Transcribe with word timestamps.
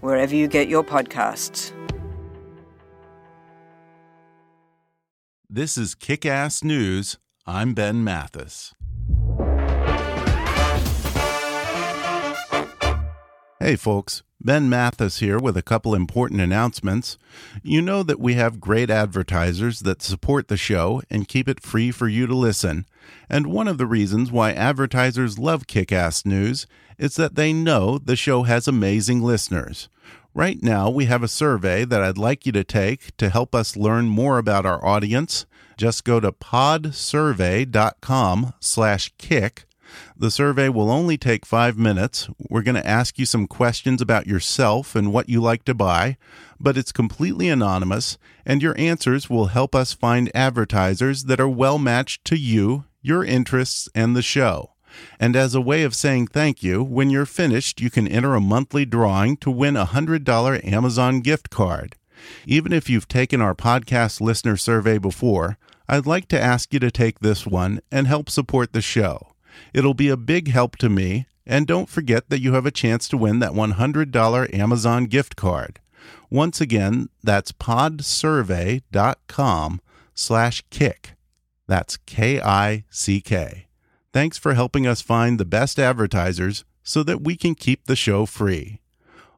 wherever 0.00 0.34
you 0.34 0.48
get 0.48 0.68
your 0.68 0.84
podcasts. 0.84 1.72
This 5.50 5.78
is 5.78 5.94
Kick 5.94 6.26
Ass 6.26 6.62
News. 6.62 7.16
I'm 7.46 7.72
Ben 7.72 8.04
Mathis. 8.04 8.74
Hey, 13.58 13.76
folks. 13.76 14.22
Ben 14.40 14.68
Mathis 14.68 15.18
here 15.18 15.38
with 15.38 15.56
a 15.56 15.62
couple 15.62 15.96
important 15.96 16.40
announcements. 16.40 17.18
You 17.62 17.82
know 17.82 18.04
that 18.04 18.20
we 18.20 18.34
have 18.34 18.60
great 18.60 18.88
advertisers 18.88 19.80
that 19.80 20.00
support 20.00 20.46
the 20.46 20.56
show 20.56 21.02
and 21.10 21.26
keep 21.26 21.48
it 21.48 21.60
free 21.60 21.90
for 21.90 22.06
you 22.06 22.28
to 22.28 22.36
listen. 22.36 22.86
And 23.28 23.48
one 23.48 23.66
of 23.66 23.78
the 23.78 23.86
reasons 23.86 24.30
why 24.30 24.52
advertisers 24.52 25.40
love 25.40 25.66
Kick 25.66 25.90
Ass 25.90 26.24
News 26.24 26.68
is 26.98 27.16
that 27.16 27.34
they 27.34 27.52
know 27.52 27.98
the 27.98 28.14
show 28.14 28.44
has 28.44 28.68
amazing 28.68 29.22
listeners. 29.22 29.88
Right 30.34 30.62
now, 30.62 30.88
we 30.88 31.06
have 31.06 31.24
a 31.24 31.28
survey 31.28 31.84
that 31.84 32.00
I'd 32.00 32.16
like 32.16 32.46
you 32.46 32.52
to 32.52 32.62
take 32.62 33.16
to 33.16 33.30
help 33.30 33.56
us 33.56 33.76
learn 33.76 34.06
more 34.06 34.38
about 34.38 34.64
our 34.64 34.84
audience. 34.84 35.46
Just 35.76 36.04
go 36.04 36.20
to 36.20 36.30
podsurvey.com 36.30 38.52
slash 38.60 39.12
kick. 39.18 39.64
The 40.16 40.30
survey 40.30 40.68
will 40.68 40.90
only 40.90 41.16
take 41.16 41.46
five 41.46 41.78
minutes. 41.78 42.28
We're 42.50 42.62
going 42.62 42.74
to 42.74 42.86
ask 42.86 43.18
you 43.18 43.26
some 43.26 43.46
questions 43.46 44.02
about 44.02 44.26
yourself 44.26 44.94
and 44.94 45.12
what 45.12 45.28
you 45.28 45.40
like 45.40 45.64
to 45.64 45.74
buy, 45.74 46.16
but 46.58 46.76
it's 46.76 46.92
completely 46.92 47.48
anonymous, 47.48 48.18
and 48.44 48.62
your 48.62 48.78
answers 48.78 49.30
will 49.30 49.46
help 49.46 49.74
us 49.74 49.92
find 49.92 50.30
advertisers 50.34 51.24
that 51.24 51.40
are 51.40 51.48
well 51.48 51.78
matched 51.78 52.24
to 52.26 52.36
you, 52.36 52.84
your 53.02 53.24
interests, 53.24 53.88
and 53.94 54.16
the 54.16 54.22
show. 54.22 54.72
And 55.20 55.36
as 55.36 55.54
a 55.54 55.60
way 55.60 55.82
of 55.82 55.94
saying 55.94 56.28
thank 56.28 56.62
you, 56.62 56.82
when 56.82 57.10
you're 57.10 57.26
finished, 57.26 57.80
you 57.80 57.90
can 57.90 58.08
enter 58.08 58.34
a 58.34 58.40
monthly 58.40 58.84
drawing 58.84 59.36
to 59.38 59.50
win 59.50 59.76
a 59.76 59.86
$100 59.86 60.64
Amazon 60.64 61.20
gift 61.20 61.50
card. 61.50 61.96
Even 62.46 62.72
if 62.72 62.90
you've 62.90 63.08
taken 63.08 63.40
our 63.40 63.54
podcast 63.54 64.20
listener 64.20 64.56
survey 64.56 64.98
before, 64.98 65.58
I'd 65.88 66.06
like 66.06 66.28
to 66.28 66.40
ask 66.40 66.72
you 66.72 66.80
to 66.80 66.90
take 66.90 67.20
this 67.20 67.46
one 67.46 67.80
and 67.90 68.06
help 68.06 68.28
support 68.28 68.72
the 68.72 68.82
show. 68.82 69.28
It'll 69.72 69.94
be 69.94 70.08
a 70.08 70.16
big 70.16 70.48
help 70.48 70.76
to 70.76 70.88
me, 70.88 71.26
and 71.46 71.66
don't 71.66 71.88
forget 71.88 72.30
that 72.30 72.40
you 72.40 72.54
have 72.54 72.66
a 72.66 72.70
chance 72.70 73.08
to 73.08 73.16
win 73.16 73.40
that 73.40 73.52
$100 73.52 74.54
Amazon 74.54 75.06
gift 75.06 75.34
card. 75.36 75.80
Once 76.30 76.60
again, 76.60 77.08
that's 77.22 77.52
podsurvey.com 77.52 79.80
slash 80.14 80.62
kick. 80.70 81.14
That's 81.66 81.96
K-I-C-K. 81.98 83.66
Thanks 84.12 84.38
for 84.38 84.54
helping 84.54 84.86
us 84.86 85.02
find 85.02 85.38
the 85.38 85.44
best 85.44 85.78
advertisers 85.78 86.64
so 86.82 87.02
that 87.02 87.22
we 87.22 87.36
can 87.36 87.54
keep 87.54 87.84
the 87.84 87.96
show 87.96 88.26
free. 88.26 88.80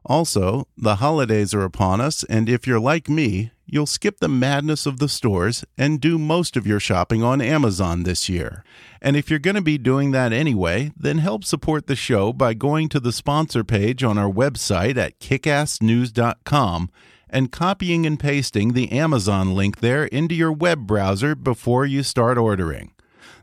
Also, 0.05 0.67
the 0.77 0.95
holidays 0.95 1.53
are 1.53 1.63
upon 1.63 2.01
us, 2.01 2.23
and 2.23 2.49
if 2.49 2.65
you're 2.65 2.79
like 2.79 3.09
me, 3.09 3.51
you'll 3.71 3.87
skip 3.87 4.19
the 4.19 4.27
madness 4.27 4.85
of 4.85 4.99
the 4.99 5.09
stores 5.09 5.63
and 5.77 6.01
do 6.01 6.19
most 6.19 6.57
of 6.57 6.67
your 6.67 6.79
shopping 6.79 7.23
on 7.23 7.41
Amazon 7.41 8.03
this 8.03 8.27
year. 8.29 8.63
And 9.01 9.15
if 9.15 9.29
you're 9.29 9.39
going 9.39 9.55
to 9.55 9.61
be 9.61 9.77
doing 9.77 10.11
that 10.11 10.33
anyway, 10.33 10.91
then 10.95 11.19
help 11.19 11.45
support 11.45 11.87
the 11.87 11.95
show 11.95 12.33
by 12.33 12.53
going 12.53 12.89
to 12.89 12.99
the 12.99 13.13
sponsor 13.13 13.63
page 13.63 14.03
on 14.03 14.17
our 14.17 14.29
website 14.29 14.97
at 14.97 15.19
kickassnews.com 15.19 16.91
and 17.29 17.51
copying 17.51 18.05
and 18.05 18.19
pasting 18.19 18.73
the 18.73 18.91
Amazon 18.91 19.55
link 19.55 19.79
there 19.79 20.03
into 20.05 20.35
your 20.35 20.51
web 20.51 20.85
browser 20.85 21.33
before 21.33 21.85
you 21.85 22.03
start 22.03 22.37
ordering. 22.37 22.91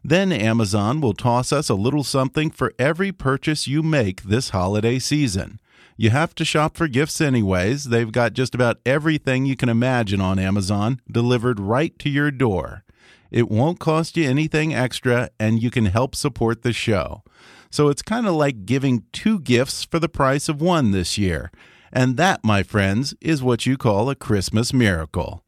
Then 0.04 0.30
Amazon 0.30 1.00
will 1.00 1.14
toss 1.14 1.52
us 1.52 1.70
a 1.70 1.74
little 1.74 2.04
something 2.04 2.50
for 2.50 2.74
every 2.78 3.12
purchase 3.12 3.66
you 3.66 3.82
make 3.82 4.22
this 4.22 4.50
holiday 4.50 4.98
season. 4.98 5.58
You 6.00 6.10
have 6.10 6.32
to 6.36 6.44
shop 6.44 6.76
for 6.76 6.86
gifts 6.86 7.20
anyways. 7.20 7.86
They've 7.86 8.12
got 8.12 8.32
just 8.32 8.54
about 8.54 8.78
everything 8.86 9.46
you 9.46 9.56
can 9.56 9.68
imagine 9.68 10.20
on 10.20 10.38
Amazon 10.38 11.00
delivered 11.10 11.58
right 11.58 11.98
to 11.98 12.08
your 12.08 12.30
door. 12.30 12.84
It 13.32 13.50
won't 13.50 13.80
cost 13.80 14.16
you 14.16 14.30
anything 14.30 14.72
extra, 14.72 15.30
and 15.40 15.60
you 15.60 15.72
can 15.72 15.86
help 15.86 16.14
support 16.14 16.62
the 16.62 16.72
show. 16.72 17.24
So 17.68 17.88
it's 17.88 18.00
kind 18.00 18.28
of 18.28 18.34
like 18.34 18.64
giving 18.64 19.06
two 19.12 19.40
gifts 19.40 19.82
for 19.82 19.98
the 19.98 20.08
price 20.08 20.48
of 20.48 20.62
one 20.62 20.92
this 20.92 21.18
year. 21.18 21.50
And 21.92 22.16
that, 22.16 22.44
my 22.44 22.62
friends, 22.62 23.12
is 23.20 23.42
what 23.42 23.66
you 23.66 23.76
call 23.76 24.08
a 24.08 24.14
Christmas 24.14 24.72
miracle. 24.72 25.42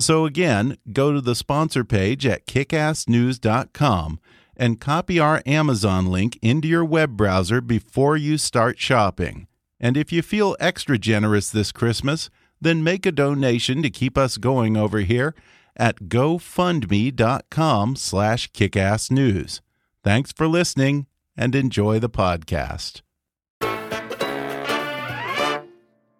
So 0.00 0.24
again, 0.24 0.78
go 0.90 1.12
to 1.12 1.20
the 1.20 1.34
sponsor 1.34 1.84
page 1.84 2.24
at 2.24 2.46
kickassnews.com 2.46 4.20
and 4.56 4.80
copy 4.80 5.18
our 5.18 5.42
Amazon 5.44 6.06
link 6.06 6.38
into 6.40 6.66
your 6.66 6.84
web 6.84 7.14
browser 7.14 7.60
before 7.60 8.16
you 8.16 8.38
start 8.38 8.78
shopping. 8.78 9.48
And 9.82 9.96
if 9.96 10.12
you 10.12 10.22
feel 10.22 10.56
extra 10.60 10.96
generous 10.96 11.50
this 11.50 11.72
Christmas, 11.72 12.30
then 12.60 12.84
make 12.84 13.04
a 13.04 13.12
donation 13.12 13.82
to 13.82 13.90
keep 13.90 14.16
us 14.16 14.38
going 14.38 14.76
over 14.76 15.00
here 15.00 15.34
at 15.76 16.04
gofundme.com 16.04 17.96
slash 17.96 18.50
kickassnews. 18.52 19.60
Thanks 20.04 20.32
for 20.32 20.46
listening 20.46 21.06
and 21.36 21.56
enjoy 21.56 21.98
the 21.98 22.08
podcast. 22.08 23.00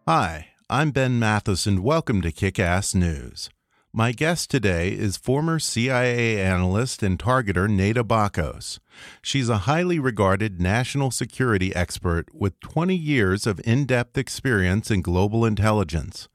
Hi, 0.09 0.49
I'm 0.69 0.91
Ben 0.91 1.21
Mathis 1.21 1.65
and 1.67 1.85
welcome 1.85 2.21
to 2.23 2.33
Kickass 2.33 2.95
News. 2.95 3.49
My 3.95 4.13
guest 4.13 4.49
today 4.49 4.89
is 4.93 5.19
former 5.19 5.59
CIA 5.59 6.41
analyst 6.41 7.03
and 7.03 7.19
targeter 7.19 7.69
Nada 7.69 8.03
Bakos. 8.03 8.79
She's 9.21 9.51
a 9.51 9.69
highly 9.69 9.99
regarded 9.99 10.63
national 10.63 11.11
security 11.11 11.77
expert 11.77 12.35
with 12.35 12.59
20 12.61 12.97
years 12.97 13.47
of 13.47 13.61
in 13.67 13.85
depth 13.85 14.17
experience 14.17 14.91
in 14.91 15.03
global 15.03 15.45
intelligence. 15.45 16.31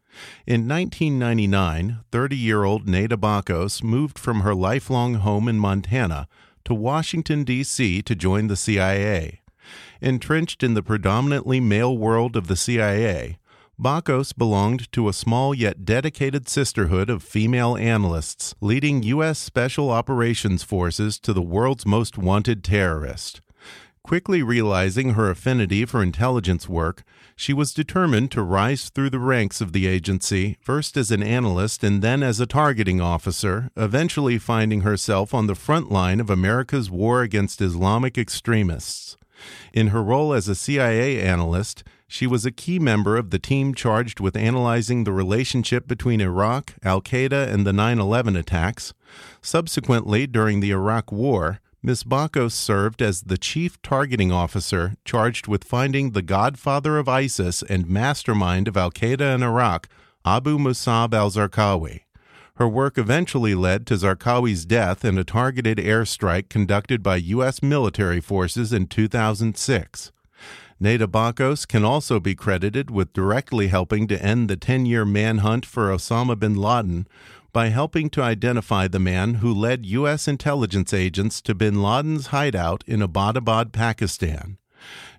In 0.46 0.68
1999, 0.68 2.02
30 2.12 2.38
year 2.38 2.64
old 2.64 2.88
Nada 2.88 3.18
Bakos 3.18 3.82
moved 3.82 4.20
from 4.20 4.42
her 4.42 4.54
lifelong 4.54 5.16
home 5.16 5.48
in 5.48 5.58
Montana 5.58 6.28
to 6.66 6.76
Washington, 6.76 7.44
D.C. 7.44 8.04
to 8.04 8.14
join 8.14 8.46
the 8.46 8.56
CIA. 8.56 9.42
Entrenched 10.00 10.62
in 10.62 10.76
the 10.76 10.84
predominantly 10.84 11.60
male 11.60 11.98
world 11.98 12.36
of 12.36 12.50
the 12.50 12.56
CIA, 12.56 13.40
Bakos 13.80 14.36
belonged 14.36 14.92
to 14.94 15.08
a 15.08 15.14
small 15.14 15.54
yet 15.54 15.86
dedicated 15.86 16.50
sisterhood 16.50 17.12
of 17.12 17.22
female 17.22 17.78
analysts, 17.78 18.56
leading 18.60 19.04
U.S. 19.04 19.38
Special 19.38 19.92
Operations 19.92 20.64
Forces 20.64 21.20
to 21.20 21.32
the 21.32 21.44
world's 21.44 21.86
most 21.86 22.18
wanted 22.18 22.64
terrorist. 22.64 23.40
Quickly 24.02 24.42
realizing 24.42 25.14
her 25.14 25.30
affinity 25.30 25.86
for 25.86 26.02
intelligence 26.02 26.68
work, 26.68 27.04
she 27.36 27.54
was 27.54 27.72
determined 27.72 28.32
to 28.32 28.42
rise 28.42 28.90
through 28.90 29.12
the 29.12 29.20
ranks 29.20 29.62
of 29.62 29.74
the 29.74 29.86
agency, 29.86 30.58
first 30.60 30.98
as 30.98 31.12
an 31.12 31.22
analyst 31.22 31.84
and 31.84 32.02
then 32.02 32.24
as 32.24 32.40
a 32.40 32.48
targeting 32.48 33.00
officer, 33.00 33.70
eventually 33.78 34.40
finding 34.40 34.82
herself 34.82 35.36
on 35.36 35.46
the 35.46 35.54
front 35.54 35.92
line 35.92 36.20
of 36.20 36.32
America's 36.32 36.90
war 36.90 37.22
against 37.22 37.62
Islamic 37.62 38.18
extremists. 38.18 39.18
In 39.72 39.88
her 39.90 40.02
role 40.02 40.34
as 40.34 40.48
a 40.48 40.56
CIA 40.56 41.22
analyst, 41.22 41.84
she 42.08 42.26
was 42.26 42.46
a 42.46 42.52
key 42.52 42.80
member 42.80 43.18
of 43.18 43.32
the 43.32 43.40
team 43.40 43.74
charged 43.74 44.20
with 44.20 44.38
analyzing 44.38 45.04
the 45.04 45.12
relationship 45.12 45.88
between 45.88 46.22
Iraq, 46.22 46.74
Al 46.84 47.02
Qaeda, 47.02 47.52
and 47.52 47.68
the 47.68 47.74
9 47.74 48.00
11 48.00 48.36
attacks. 48.36 48.94
Subsequently, 49.42 50.26
during 50.26 50.60
the 50.60 50.72
Iraq 50.72 51.12
War, 51.12 51.60
Ms. 51.84 52.04
Bakos 52.04 52.54
served 52.54 53.02
as 53.02 53.22
the 53.22 53.38
chief 53.38 53.82
targeting 53.82 54.32
officer 54.32 54.96
charged 55.06 55.48
with 55.48 55.64
finding 55.64 56.12
the 56.12 56.22
godfather 56.22 56.98
of 56.98 57.08
ISIS 57.08 57.62
and 57.62 57.88
mastermind 57.88 58.68
of 58.68 58.76
Al 58.76 58.92
Qaeda 58.92 59.36
in 59.36 59.44
Iraq, 59.44 59.88
Abu 60.26 60.58
Musab 60.58 61.14
al 61.14 61.30
Zarqawi. 61.30 62.02
Her 62.56 62.68
work 62.68 62.98
eventually 62.98 63.54
led 63.54 63.86
to 63.88 63.94
Zarqawi's 63.94 64.66
death 64.66 65.06
in 65.06 65.18
a 65.18 65.24
targeted 65.24 65.78
airstrike 65.78 66.50
conducted 66.50 67.04
by 67.04 67.18
U.S. 67.18 67.62
military 67.62 68.20
forces 68.20 68.74
in 68.74 68.88
2006. 68.88 70.12
Nada 70.80 71.08
Bakos 71.08 71.68
can 71.68 71.84
also 71.84 72.20
be 72.20 72.36
credited 72.36 72.92
with 72.92 73.14
directly 73.14 73.68
helping 73.68 74.08
to 74.08 74.24
end 74.24 74.48
the 74.48 74.56
10 74.56 74.86
year 74.86 75.06
manhunt 75.06 75.66
for 75.66 75.90
Osama 75.90 76.38
bin 76.38 76.56
Laden 76.56 77.08
by 77.52 77.70
helping 77.70 78.12
to 78.12 78.22
identify 78.22 78.88
the 78.88 79.00
man 79.00 79.36
who 79.36 79.52
led 79.52 79.88
U.S. 79.88 80.28
intelligence 80.28 80.94
agents 80.94 81.42
to 81.42 81.56
bin 81.56 81.82
Laden's 81.82 82.28
hideout 82.28 82.84
in 82.86 83.00
Abbottabad, 83.00 83.72
Pakistan. 83.72 84.60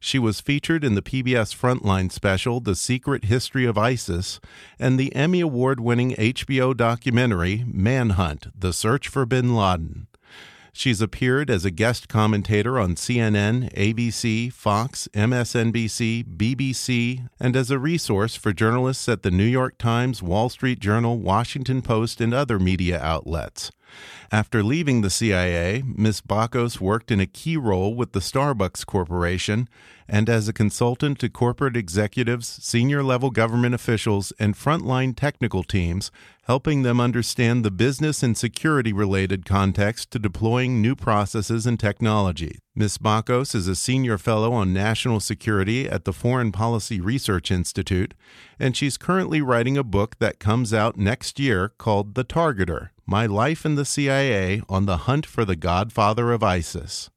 She 0.01 0.19
was 0.19 0.41
featured 0.41 0.85
in 0.85 0.95
the 0.95 1.03
PBS 1.03 1.55
Frontline 1.55 2.13
special, 2.13 2.61
The 2.61 2.77
Secret 2.77 3.25
History 3.25 3.65
of 3.67 3.77
ISIS, 3.77 4.41
and 4.79 4.99
the 4.99 5.15
Emmy 5.15 5.41
Award 5.41 5.81
winning 5.81 6.13
HBO 6.13 6.77
documentary, 6.77 7.65
Manhunt 7.67 8.47
The 8.57 8.73
Search 8.73 9.09
for 9.09 9.27
Bin 9.27 9.57
Laden. 9.57 10.08
She's 10.79 11.01
appeared 11.01 11.51
as 11.51 11.65
a 11.65 11.73
guest 11.73 12.09
commentator 12.09 12.79
on 12.79 12.95
CNN, 12.95 13.75
ABC, 13.75 14.53
Fox, 14.53 15.09
MSNBC, 15.13 16.37
BBC, 16.37 17.29
and 17.41 17.57
as 17.57 17.73
a 17.73 17.81
resource 17.81 18.37
for 18.37 18.53
journalists 18.53 19.09
at 19.09 19.25
the 19.25 19.33
New 19.33 19.43
York 19.43 19.77
Times, 19.77 20.23
Wall 20.23 20.49
Street 20.49 20.79
Journal, 20.79 21.19
Washington 21.19 21.83
Post, 21.83 22.21
and 22.21 22.33
other 22.33 22.61
media 22.61 23.01
outlets. 23.03 23.73
After 24.31 24.63
leaving 24.63 25.01
the 25.01 25.11
CIA, 25.11 25.83
Ms. 25.87 26.21
Bakos 26.21 26.81
worked 26.81 27.11
in 27.11 27.21
a 27.21 27.27
key 27.27 27.57
role 27.57 27.95
with 27.95 28.13
the 28.13 28.21
Starbucks 28.21 28.85
Corporation 28.85 29.69
and 30.09 30.29
as 30.31 30.49
a 30.49 30.53
consultant 30.53 31.19
to 31.19 31.29
corporate 31.29 31.77
executives, 31.77 32.49
senior 32.63 33.03
level 33.03 33.31
government 33.31 33.75
officials, 33.75 34.33
and 34.39 34.55
frontline 34.55 35.15
technical 35.15 35.63
teams, 35.63 36.11
helping 36.45 36.83
them 36.83 36.99
understand 36.99 37.63
the 37.63 37.71
business 37.71 38.23
and 38.23 38.37
security 38.37 38.93
related 38.93 39.45
context 39.45 40.11
to 40.11 40.19
deploying 40.19 40.81
new 40.81 40.97
processes 40.97 41.67
and 41.67 41.79
technology. 41.79 42.59
Ms. 42.75 42.97
Bakos 42.97 43.55
is 43.55 43.69
a 43.69 43.77
senior 43.77 44.17
fellow 44.17 44.53
on 44.53 44.73
national 44.73 45.21
security 45.21 45.87
at 45.87 46.05
the 46.05 46.13
Foreign 46.13 46.53
Policy 46.53 47.01
Research 47.01 47.51
Institute, 47.51 48.15
and 48.59 48.75
she's 48.75 48.97
currently 48.97 49.43
writing 49.43 49.77
a 49.77 49.85
book 49.85 50.19
that 50.21 50.39
comes 50.39 50.73
out 50.73 50.97
next 50.97 51.39
year 51.39 51.69
called 51.77 52.15
The 52.15 52.25
Targeter 52.25 52.91
My 53.11 53.25
Life 53.25 53.65
in 53.65 53.75
the 53.75 53.87
CIA 53.87 54.61
on 54.69 54.85
the 54.85 54.99
Hunt 55.09 55.25
for 55.25 55.47
the 55.47 55.57
Godfather 55.57 56.31
of 56.31 56.43
ISIS. 56.43 57.09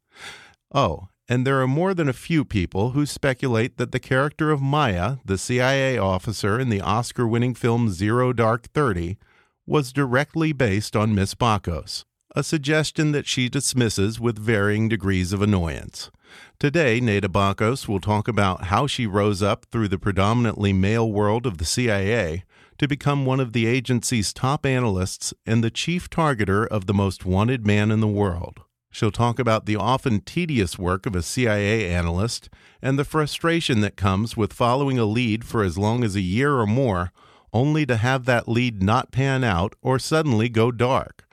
Oh, 0.73 1.09
and 1.27 1.45
there 1.45 1.61
are 1.61 1.67
more 1.67 1.93
than 1.93 2.07
a 2.07 2.13
few 2.13 2.45
people 2.45 2.91
who 2.91 3.05
speculate 3.05 3.75
that 3.75 3.91
the 3.91 3.99
character 3.99 4.51
of 4.51 4.61
Maya, 4.61 5.17
the 5.25 5.38
CIA 5.38 5.97
officer 5.97 6.57
in 6.57 6.69
the 6.69 6.79
Oscar 6.79 7.27
winning 7.27 7.53
film 7.53 7.89
Zero 7.89 8.31
Dark 8.31 8.67
Thirty, 8.73 9.17
was 9.65 9.91
directly 9.91 10.53
based 10.53 10.95
on 10.95 11.13
Miss 11.13 11.35
Bakos, 11.35 12.05
a 12.38 12.41
suggestion 12.41 13.11
that 13.11 13.27
she 13.27 13.49
dismisses 13.49 14.17
with 14.17 14.39
varying 14.39 14.88
degrees 14.88 15.33
of 15.33 15.41
annoyance. 15.41 16.09
Today, 16.57 17.01
Nada 17.01 17.27
Bakos 17.27 17.89
will 17.89 17.99
talk 17.99 18.29
about 18.29 18.67
how 18.67 18.88
she 18.88 19.05
rose 19.05 19.43
up 19.43 19.65
through 19.65 19.89
the 19.89 19.99
predominantly 19.99 20.71
male 20.71 21.11
world 21.11 21.45
of 21.45 21.57
the 21.57 21.65
CIA 21.65 22.45
to 22.81 22.87
become 22.87 23.27
one 23.27 23.39
of 23.39 23.53
the 23.53 23.67
agency's 23.67 24.33
top 24.33 24.65
analysts 24.65 25.35
and 25.45 25.63
the 25.63 25.69
chief 25.69 26.09
targeter 26.09 26.67
of 26.69 26.87
the 26.87 26.95
most 26.95 27.23
wanted 27.23 27.63
man 27.63 27.91
in 27.91 27.99
the 27.99 28.07
world. 28.07 28.61
She'll 28.89 29.11
talk 29.11 29.37
about 29.37 29.67
the 29.67 29.75
often 29.75 30.21
tedious 30.21 30.79
work 30.79 31.05
of 31.05 31.15
a 31.15 31.21
CIA 31.21 31.87
analyst 31.93 32.49
and 32.81 32.97
the 32.97 33.05
frustration 33.05 33.81
that 33.81 33.95
comes 33.95 34.35
with 34.35 34.51
following 34.51 34.97
a 34.97 35.05
lead 35.05 35.45
for 35.45 35.61
as 35.61 35.77
long 35.77 36.03
as 36.03 36.15
a 36.15 36.21
year 36.21 36.55
or 36.55 36.65
more, 36.65 37.11
only 37.53 37.85
to 37.85 37.97
have 37.97 38.25
that 38.25 38.47
lead 38.47 38.81
not 38.81 39.11
pan 39.11 39.43
out 39.43 39.75
or 39.83 39.99
suddenly 39.99 40.49
go 40.49 40.71
dark. 40.71 41.27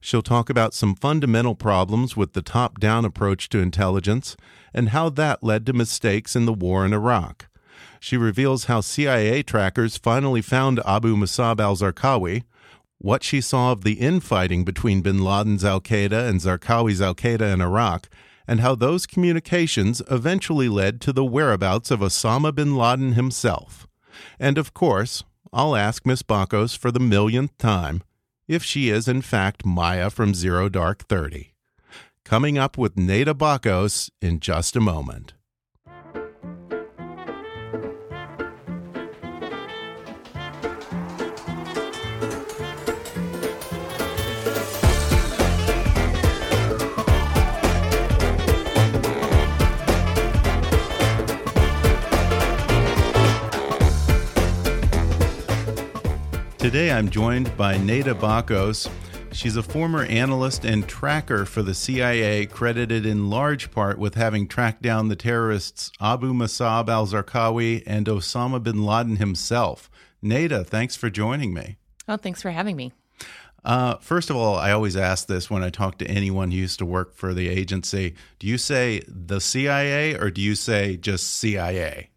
She'll 0.00 0.20
talk 0.20 0.50
about 0.50 0.74
some 0.74 0.96
fundamental 0.96 1.54
problems 1.54 2.16
with 2.16 2.32
the 2.32 2.42
top 2.42 2.80
down 2.80 3.04
approach 3.04 3.48
to 3.50 3.60
intelligence 3.60 4.36
and 4.74 4.88
how 4.88 5.10
that 5.10 5.44
led 5.44 5.64
to 5.66 5.72
mistakes 5.72 6.34
in 6.34 6.44
the 6.44 6.52
war 6.52 6.84
in 6.84 6.92
Iraq. 6.92 7.48
She 8.00 8.16
reveals 8.16 8.64
how 8.64 8.80
CIA 8.80 9.42
trackers 9.42 9.96
finally 9.96 10.42
found 10.42 10.80
Abu 10.86 11.16
Musab 11.16 11.60
al 11.60 11.76
Zarqawi, 11.76 12.44
what 12.98 13.22
she 13.22 13.40
saw 13.40 13.72
of 13.72 13.84
the 13.84 13.94
infighting 13.94 14.64
between 14.64 15.02
bin 15.02 15.22
Laden's 15.22 15.64
Al 15.64 15.80
Qaeda 15.80 16.28
and 16.28 16.40
Zarqawi's 16.40 17.00
Al 17.00 17.14
Qaeda 17.14 17.52
in 17.52 17.60
Iraq, 17.60 18.08
and 18.46 18.60
how 18.60 18.74
those 18.74 19.06
communications 19.06 20.02
eventually 20.10 20.68
led 20.68 21.00
to 21.02 21.12
the 21.12 21.24
whereabouts 21.24 21.90
of 21.90 22.00
Osama 22.00 22.54
bin 22.54 22.76
Laden 22.76 23.12
himself. 23.12 23.86
And 24.40 24.58
of 24.58 24.74
course, 24.74 25.22
I'll 25.52 25.76
ask 25.76 26.04
Miss 26.04 26.22
Bakos 26.22 26.76
for 26.76 26.90
the 26.90 27.00
millionth 27.00 27.56
time 27.58 28.02
if 28.48 28.64
she 28.64 28.88
is 28.88 29.06
in 29.06 29.22
fact 29.22 29.64
Maya 29.64 30.10
from 30.10 30.34
Zero 30.34 30.68
Dark 30.68 31.04
Thirty. 31.04 31.52
Coming 32.24 32.58
up 32.58 32.76
with 32.76 32.98
Nada 32.98 33.34
Bakos 33.34 34.10
in 34.20 34.40
just 34.40 34.76
a 34.76 34.80
moment. 34.80 35.34
Today 56.68 56.92
I'm 56.92 57.08
joined 57.08 57.56
by 57.56 57.78
Nada 57.78 58.14
Bakos. 58.14 58.90
She's 59.32 59.56
a 59.56 59.62
former 59.62 60.02
analyst 60.02 60.66
and 60.66 60.86
tracker 60.86 61.46
for 61.46 61.62
the 61.62 61.72
CIA, 61.72 62.44
credited 62.44 63.06
in 63.06 63.30
large 63.30 63.70
part 63.70 63.98
with 63.98 64.16
having 64.16 64.46
tracked 64.46 64.82
down 64.82 65.08
the 65.08 65.16
terrorists 65.16 65.90
Abu 65.98 66.34
Musab 66.34 66.90
al 66.90 67.06
Zarqawi 67.06 67.82
and 67.86 68.04
Osama 68.04 68.62
bin 68.62 68.84
Laden 68.84 69.16
himself. 69.16 69.90
Nada, 70.20 70.62
thanks 70.62 70.94
for 70.94 71.08
joining 71.08 71.54
me. 71.54 71.78
Oh, 72.06 72.18
thanks 72.18 72.42
for 72.42 72.50
having 72.50 72.76
me. 72.76 72.92
Uh, 73.64 73.94
first 73.96 74.28
of 74.28 74.36
all, 74.36 74.56
I 74.56 74.70
always 74.70 74.94
ask 74.94 75.26
this 75.26 75.48
when 75.48 75.64
I 75.64 75.70
talk 75.70 75.96
to 76.00 76.06
anyone 76.06 76.50
who 76.50 76.58
used 76.58 76.80
to 76.80 76.84
work 76.84 77.14
for 77.14 77.32
the 77.32 77.48
agency. 77.48 78.14
Do 78.38 78.46
you 78.46 78.58
say 78.58 79.00
the 79.08 79.40
CIA 79.40 80.18
or 80.18 80.30
do 80.30 80.42
you 80.42 80.54
say 80.54 80.98
just 80.98 81.34
CIA? 81.34 82.10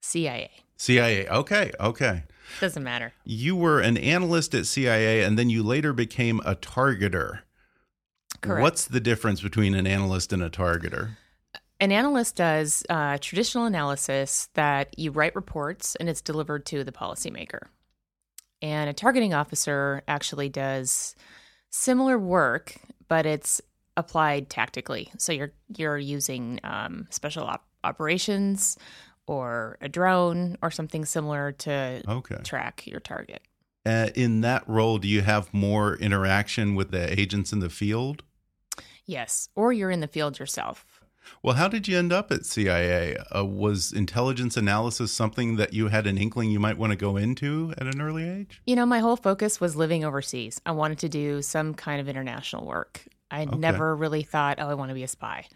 CIA. 0.00 0.48
CIA. 0.76 1.28
Okay. 1.28 1.72
Okay. 1.80 2.22
Doesn't 2.60 2.82
matter. 2.82 3.12
You 3.24 3.56
were 3.56 3.80
an 3.80 3.96
analyst 3.96 4.54
at 4.54 4.66
CIA 4.66 5.22
and 5.22 5.38
then 5.38 5.50
you 5.50 5.62
later 5.62 5.92
became 5.92 6.40
a 6.44 6.54
targeter. 6.54 7.40
Correct. 8.40 8.62
What's 8.62 8.84
the 8.86 9.00
difference 9.00 9.40
between 9.40 9.74
an 9.74 9.86
analyst 9.86 10.32
and 10.32 10.42
a 10.42 10.50
targeter? 10.50 11.10
An 11.78 11.92
analyst 11.92 12.36
does 12.36 12.84
uh, 12.88 13.18
traditional 13.20 13.64
analysis 13.64 14.48
that 14.54 14.98
you 14.98 15.10
write 15.10 15.34
reports 15.34 15.96
and 15.96 16.08
it's 16.08 16.20
delivered 16.20 16.66
to 16.66 16.84
the 16.84 16.92
policymaker. 16.92 17.68
And 18.62 18.90
a 18.90 18.92
targeting 18.92 19.32
officer 19.32 20.02
actually 20.06 20.50
does 20.50 21.14
similar 21.70 22.18
work, 22.18 22.74
but 23.08 23.24
it's 23.24 23.60
applied 23.96 24.50
tactically. 24.50 25.10
So 25.18 25.32
you're 25.32 25.52
you're 25.76 25.98
using 25.98 26.60
um, 26.64 27.06
special 27.10 27.44
op- 27.44 27.66
operations 27.84 28.76
or 29.30 29.78
a 29.80 29.88
drone 29.88 30.56
or 30.60 30.72
something 30.72 31.04
similar 31.04 31.52
to 31.52 32.02
Okay. 32.08 32.40
track 32.42 32.84
your 32.84 32.98
target. 32.98 33.42
Uh, 33.86 34.08
in 34.16 34.40
that 34.40 34.68
role, 34.68 34.98
do 34.98 35.06
you 35.06 35.22
have 35.22 35.54
more 35.54 35.94
interaction 35.96 36.74
with 36.74 36.90
the 36.90 37.18
agents 37.18 37.52
in 37.52 37.60
the 37.60 37.70
field? 37.70 38.24
Yes, 39.06 39.48
or 39.54 39.72
you're 39.72 39.92
in 39.92 40.00
the 40.00 40.08
field 40.08 40.40
yourself. 40.40 41.00
Well, 41.44 41.54
how 41.54 41.68
did 41.68 41.86
you 41.86 41.96
end 41.96 42.12
up 42.12 42.32
at 42.32 42.44
CIA? 42.44 43.16
Uh, 43.34 43.44
was 43.44 43.92
intelligence 43.92 44.56
analysis 44.56 45.12
something 45.12 45.56
that 45.56 45.72
you 45.72 45.88
had 45.88 46.08
an 46.08 46.18
inkling 46.18 46.50
you 46.50 46.58
might 46.58 46.76
want 46.76 46.90
to 46.90 46.96
go 46.96 47.16
into 47.16 47.72
at 47.78 47.86
an 47.86 48.00
early 48.00 48.28
age? 48.28 48.60
You 48.66 48.74
know, 48.74 48.84
my 48.86 48.98
whole 48.98 49.16
focus 49.16 49.60
was 49.60 49.76
living 49.76 50.04
overseas. 50.04 50.60
I 50.66 50.72
wanted 50.72 50.98
to 50.98 51.08
do 51.08 51.40
some 51.40 51.72
kind 51.74 52.00
of 52.00 52.08
international 52.08 52.66
work. 52.66 53.02
I 53.30 53.42
Okay. 53.44 53.56
never 53.56 53.94
really 53.94 54.22
thought, 54.22 54.58
oh, 54.60 54.68
I 54.68 54.74
want 54.74 54.88
to 54.88 54.94
be 54.94 55.04
a 55.04 55.08
spy. 55.08 55.46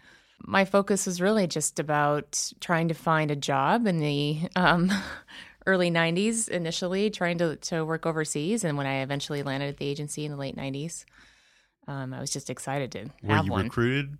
My 0.47 0.65
focus 0.65 1.05
was 1.05 1.21
really 1.21 1.47
just 1.47 1.79
about 1.79 2.51
trying 2.59 2.87
to 2.89 2.93
find 2.93 3.31
a 3.31 3.35
job 3.35 3.87
in 3.87 3.99
the 3.99 4.41
um, 4.55 4.91
early 5.65 5.89
90s, 5.89 6.47
initially, 6.49 7.09
trying 7.09 7.37
to, 7.39 7.55
to 7.57 7.83
work 7.83 8.05
overseas. 8.05 8.63
And 8.63 8.77
when 8.77 8.87
I 8.87 9.01
eventually 9.01 9.43
landed 9.43 9.69
at 9.69 9.77
the 9.77 9.87
agency 9.87 10.25
in 10.25 10.31
the 10.31 10.37
late 10.37 10.55
90s, 10.55 11.05
um, 11.87 12.13
I 12.13 12.19
was 12.19 12.29
just 12.29 12.49
excited 12.49 12.91
to 12.93 13.05
Were 13.23 13.35
have 13.35 13.45
you 13.45 13.51
one. 13.51 13.65
recruited? 13.65 14.17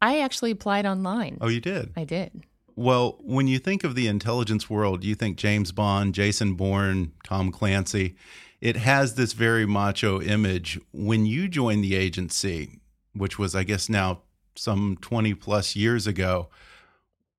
I 0.00 0.20
actually 0.20 0.50
applied 0.50 0.86
online. 0.86 1.38
Oh, 1.40 1.48
you 1.48 1.60
did. 1.60 1.92
I 1.96 2.04
did. 2.04 2.44
Well, 2.74 3.16
when 3.20 3.46
you 3.46 3.58
think 3.58 3.84
of 3.84 3.94
the 3.94 4.06
intelligence 4.06 4.68
world, 4.68 5.02
you 5.02 5.14
think 5.14 5.38
James 5.38 5.72
Bond, 5.72 6.14
Jason 6.14 6.54
Bourne, 6.54 7.12
Tom 7.24 7.50
Clancy. 7.50 8.16
It 8.60 8.76
has 8.76 9.14
this 9.14 9.32
very 9.32 9.64
macho 9.66 10.20
image. 10.20 10.78
When 10.92 11.24
you 11.24 11.48
joined 11.48 11.82
the 11.82 11.94
agency, 11.94 12.80
which 13.14 13.38
was, 13.38 13.54
I 13.54 13.64
guess, 13.64 13.88
now 13.88 14.22
some 14.56 14.98
20 15.00 15.34
plus 15.34 15.76
years 15.76 16.06
ago. 16.06 16.48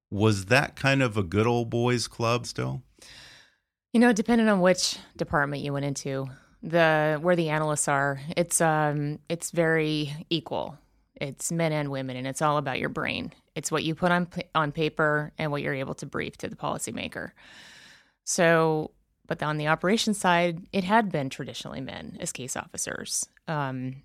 Was 0.09 0.45
that 0.45 0.75
kind 0.75 1.01
of 1.03 1.17
a 1.17 1.23
good 1.23 1.47
old 1.47 1.69
boys 1.69 2.07
club 2.07 2.45
still? 2.45 2.81
You 3.93 3.99
know, 3.99 4.13
depending 4.13 4.47
on 4.47 4.61
which 4.61 4.97
department 5.17 5.63
you 5.63 5.73
went 5.73 5.85
into, 5.85 6.27
the 6.63 7.17
where 7.21 7.35
the 7.35 7.49
analysts 7.49 7.87
are, 7.87 8.19
it's 8.35 8.61
um 8.61 9.19
it's 9.29 9.51
very 9.51 10.13
equal. 10.29 10.77
It's 11.19 11.51
men 11.51 11.71
and 11.71 11.89
women, 11.89 12.15
and 12.15 12.27
it's 12.27 12.41
all 12.41 12.57
about 12.57 12.79
your 12.79 12.89
brain. 12.89 13.33
It's 13.55 13.71
what 13.71 13.83
you 13.83 13.95
put 13.95 14.11
on 14.11 14.27
on 14.53 14.71
paper 14.71 15.31
and 15.37 15.51
what 15.51 15.61
you're 15.61 15.73
able 15.73 15.95
to 15.95 16.05
brief 16.05 16.37
to 16.37 16.47
the 16.47 16.55
policymaker. 16.55 17.31
So, 18.23 18.91
but 19.25 19.41
on 19.41 19.57
the 19.57 19.67
operations 19.67 20.17
side, 20.19 20.67
it 20.71 20.83
had 20.83 21.11
been 21.11 21.29
traditionally 21.29 21.81
men 21.81 22.17
as 22.19 22.31
case 22.31 22.55
officers. 22.55 23.27
Um, 23.47 24.03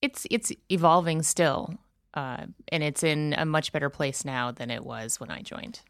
it's 0.00 0.26
it's 0.30 0.52
evolving 0.70 1.22
still, 1.22 1.74
uh, 2.14 2.46
and 2.68 2.82
it's 2.82 3.02
in 3.02 3.34
a 3.36 3.44
much 3.44 3.72
better 3.72 3.90
place 3.90 4.24
now 4.24 4.50
than 4.50 4.70
it 4.70 4.84
was 4.84 5.20
when 5.20 5.30
I 5.30 5.42
joined. 5.42 5.80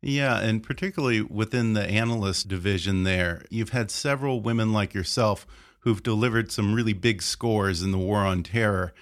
Yeah, 0.00 0.40
and 0.40 0.62
particularly 0.62 1.22
within 1.22 1.72
the 1.72 1.84
analyst 1.84 2.48
division, 2.48 3.04
there 3.04 3.44
you've 3.50 3.70
had 3.70 3.90
several 3.90 4.40
women 4.40 4.72
like 4.72 4.94
yourself 4.94 5.46
who've 5.80 6.02
delivered 6.02 6.52
some 6.52 6.74
really 6.74 6.92
big 6.92 7.22
scores 7.22 7.82
in 7.82 7.90
the 7.90 7.98
war 7.98 8.20
on 8.20 8.42
terror 8.42 8.94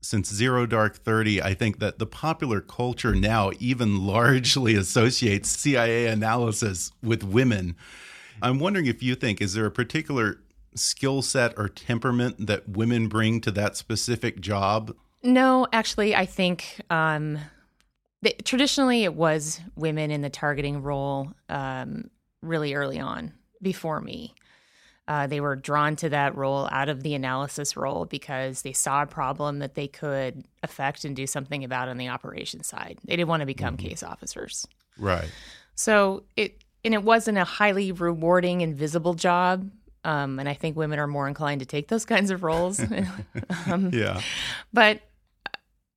since 0.00 0.32
Zero 0.32 0.66
Dark 0.66 0.96
30, 0.96 1.42
I 1.42 1.54
think 1.54 1.78
that 1.78 1.98
the 1.98 2.06
popular 2.06 2.60
culture 2.60 3.14
now 3.14 3.50
even 3.58 4.06
largely 4.06 4.74
associates 4.74 5.50
CIA 5.50 6.06
analysis 6.06 6.92
with 7.02 7.22
women. 7.22 7.76
I'm 8.42 8.58
wondering 8.58 8.86
if 8.86 9.02
you 9.02 9.14
think, 9.14 9.40
is 9.40 9.54
there 9.54 9.66
a 9.66 9.70
particular 9.70 10.40
skill 10.74 11.20
set 11.20 11.52
or 11.58 11.68
temperament 11.68 12.46
that 12.46 12.68
women 12.68 13.08
bring 13.08 13.40
to 13.42 13.50
that 13.50 13.76
specific 13.76 14.40
job? 14.40 14.94
No, 15.22 15.66
actually, 15.72 16.14
I 16.14 16.26
think 16.26 16.80
um, 16.88 17.38
traditionally 18.44 19.04
it 19.04 19.14
was 19.14 19.60
women 19.76 20.10
in 20.10 20.22
the 20.22 20.30
targeting 20.30 20.82
role 20.82 21.32
um, 21.48 22.10
really 22.42 22.74
early 22.74 22.98
on 22.98 23.32
before 23.60 24.00
me. 24.00 24.34
Uh, 25.08 25.26
they 25.26 25.40
were 25.40 25.56
drawn 25.56 25.96
to 25.96 26.08
that 26.08 26.36
role 26.36 26.68
out 26.70 26.88
of 26.88 27.02
the 27.02 27.14
analysis 27.14 27.76
role 27.76 28.04
because 28.04 28.62
they 28.62 28.72
saw 28.72 29.02
a 29.02 29.06
problem 29.06 29.58
that 29.58 29.74
they 29.74 29.88
could 29.88 30.44
affect 30.62 31.04
and 31.04 31.16
do 31.16 31.26
something 31.26 31.64
about 31.64 31.88
on 31.88 31.98
the 31.98 32.08
operations 32.08 32.68
side. 32.68 32.96
They 33.04 33.16
didn't 33.16 33.28
want 33.28 33.40
to 33.40 33.46
become 33.46 33.76
mm-hmm. 33.76 33.88
case 33.88 34.04
officers. 34.04 34.68
Right. 34.96 35.28
So 35.74 36.22
it 36.36 36.62
and 36.84 36.94
it 36.94 37.02
wasn't 37.02 37.38
a 37.38 37.44
highly 37.44 37.92
rewarding 37.92 38.62
and 38.62 38.74
visible 38.74 39.14
job. 39.14 39.68
Um, 40.04 40.38
and 40.38 40.48
I 40.48 40.54
think 40.54 40.76
women 40.76 40.98
are 40.98 41.06
more 41.06 41.28
inclined 41.28 41.60
to 41.60 41.66
take 41.66 41.88
those 41.88 42.04
kinds 42.04 42.30
of 42.30 42.42
roles. 42.42 42.80
um, 43.66 43.90
yeah. 43.92 44.20
But 44.72 45.00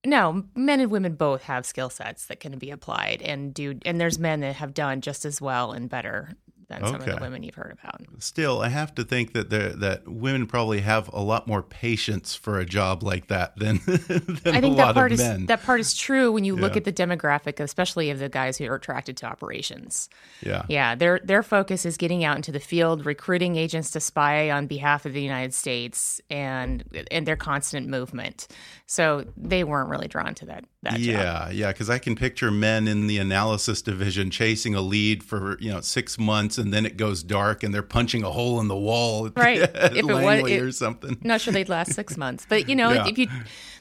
no, 0.06 0.44
men 0.56 0.80
and 0.80 0.92
women 0.92 1.16
both 1.16 1.44
have 1.44 1.66
skill 1.66 1.90
sets 1.90 2.26
that 2.26 2.40
can 2.40 2.58
be 2.58 2.72
applied 2.72 3.22
and 3.22 3.54
do 3.54 3.80
and 3.86 4.00
there's 4.00 4.20
men 4.20 4.42
that 4.42 4.56
have 4.56 4.74
done 4.74 5.02
just 5.02 5.26
as 5.26 5.42
well 5.42 5.72
and 5.72 5.90
better 5.90 6.36
than 6.76 6.84
okay. 6.84 6.92
some 6.92 7.10
of 7.10 7.16
the 7.16 7.22
women 7.22 7.44
you've 7.44 7.56
heard 7.56 7.72
about. 7.72 8.02
Still, 8.20 8.62
I 8.62 8.70
have 8.70 8.94
to 8.96 9.04
think 9.04 9.34
that 9.34 9.50
that 9.50 10.08
women 10.08 10.48
probably 10.48 10.82
have 10.82 11.10
a 11.14 11.22
lot 11.22 11.48
more 11.48 11.62
patience 11.62 12.36
for 12.36 12.60
a 12.60 12.66
job 12.66 13.04
like 13.04 13.28
that 13.28 13.58
than, 13.58 13.78
than 13.86 14.56
I 14.56 14.62
think 14.62 14.78
that 14.78 14.94
part 14.94 15.12
is 15.12 15.20
men. 15.20 15.46
that 15.48 15.64
part 15.64 15.80
is 15.80 15.94
true 15.94 16.32
when 16.32 16.44
you 16.44 16.56
yeah. 16.56 16.62
look 16.62 16.78
at 16.78 16.84
the 16.84 16.94
demographic, 16.94 17.60
especially 17.60 18.10
of 18.10 18.20
the 18.20 18.30
guys 18.30 18.58
who 18.58 18.66
are 18.66 18.76
attracted 18.76 19.18
to 19.18 19.26
operations. 19.26 20.10
Yeah, 20.42 20.66
yeah, 20.68 20.96
their 20.96 21.20
their 21.24 21.44
focus 21.44 21.86
is 21.86 21.98
getting 21.98 22.24
out 22.24 22.36
into 22.36 22.52
the 22.52 22.60
field, 22.60 23.06
recruiting 23.06 23.56
agents 23.56 23.92
to 23.92 24.00
spy 24.00 24.52
on 24.52 24.68
behalf 24.68 25.06
of 25.06 25.14
the 25.14 25.22
United 25.22 25.54
States, 25.54 26.22
and 26.30 26.84
and 27.12 27.26
their 27.26 27.38
constant 27.38 27.88
movement. 27.88 28.48
So 28.86 29.26
they 29.38 29.64
weren't 29.64 29.90
really 29.90 30.08
drawn 30.08 30.36
to 30.36 30.46
that. 30.48 30.66
That 30.84 31.00
yeah, 31.00 31.46
job. 31.46 31.54
yeah, 31.54 31.72
because 31.72 31.90
I 31.90 31.98
can 31.98 32.16
picture 32.16 32.52
men 32.52 32.90
in 32.90 33.08
the 33.08 33.18
analysis 33.18 33.82
division 33.82 34.30
chasing 34.30 34.76
a 34.76 34.82
lead 34.82 35.24
for 35.24 35.58
you 35.60 35.72
know 35.72 35.80
six 35.80 36.20
months 36.20 36.58
and 36.58 36.74
then 36.74 36.86
it 36.86 36.98
goes 36.98 37.24
dark 37.24 37.64
and 37.64 37.74
they're 37.74 37.82
punching 37.82 38.24
a 38.24 38.30
hole 38.30 38.60
in 38.60 38.68
the 38.68 38.76
wall 38.76 39.30
right 39.36 39.60
if 39.62 39.96
it 39.96 40.06
was 40.06 40.50
it, 40.50 40.62
or 40.62 40.72
something 40.72 41.18
not 41.24 41.40
sure 41.40 41.54
they'd 41.54 41.70
last 41.70 41.94
six 41.94 42.18
months 42.18 42.46
but 42.48 42.68
you 42.68 42.76
know 42.76 42.92
yeah. 42.92 43.08
if 43.08 43.18
you 43.18 43.28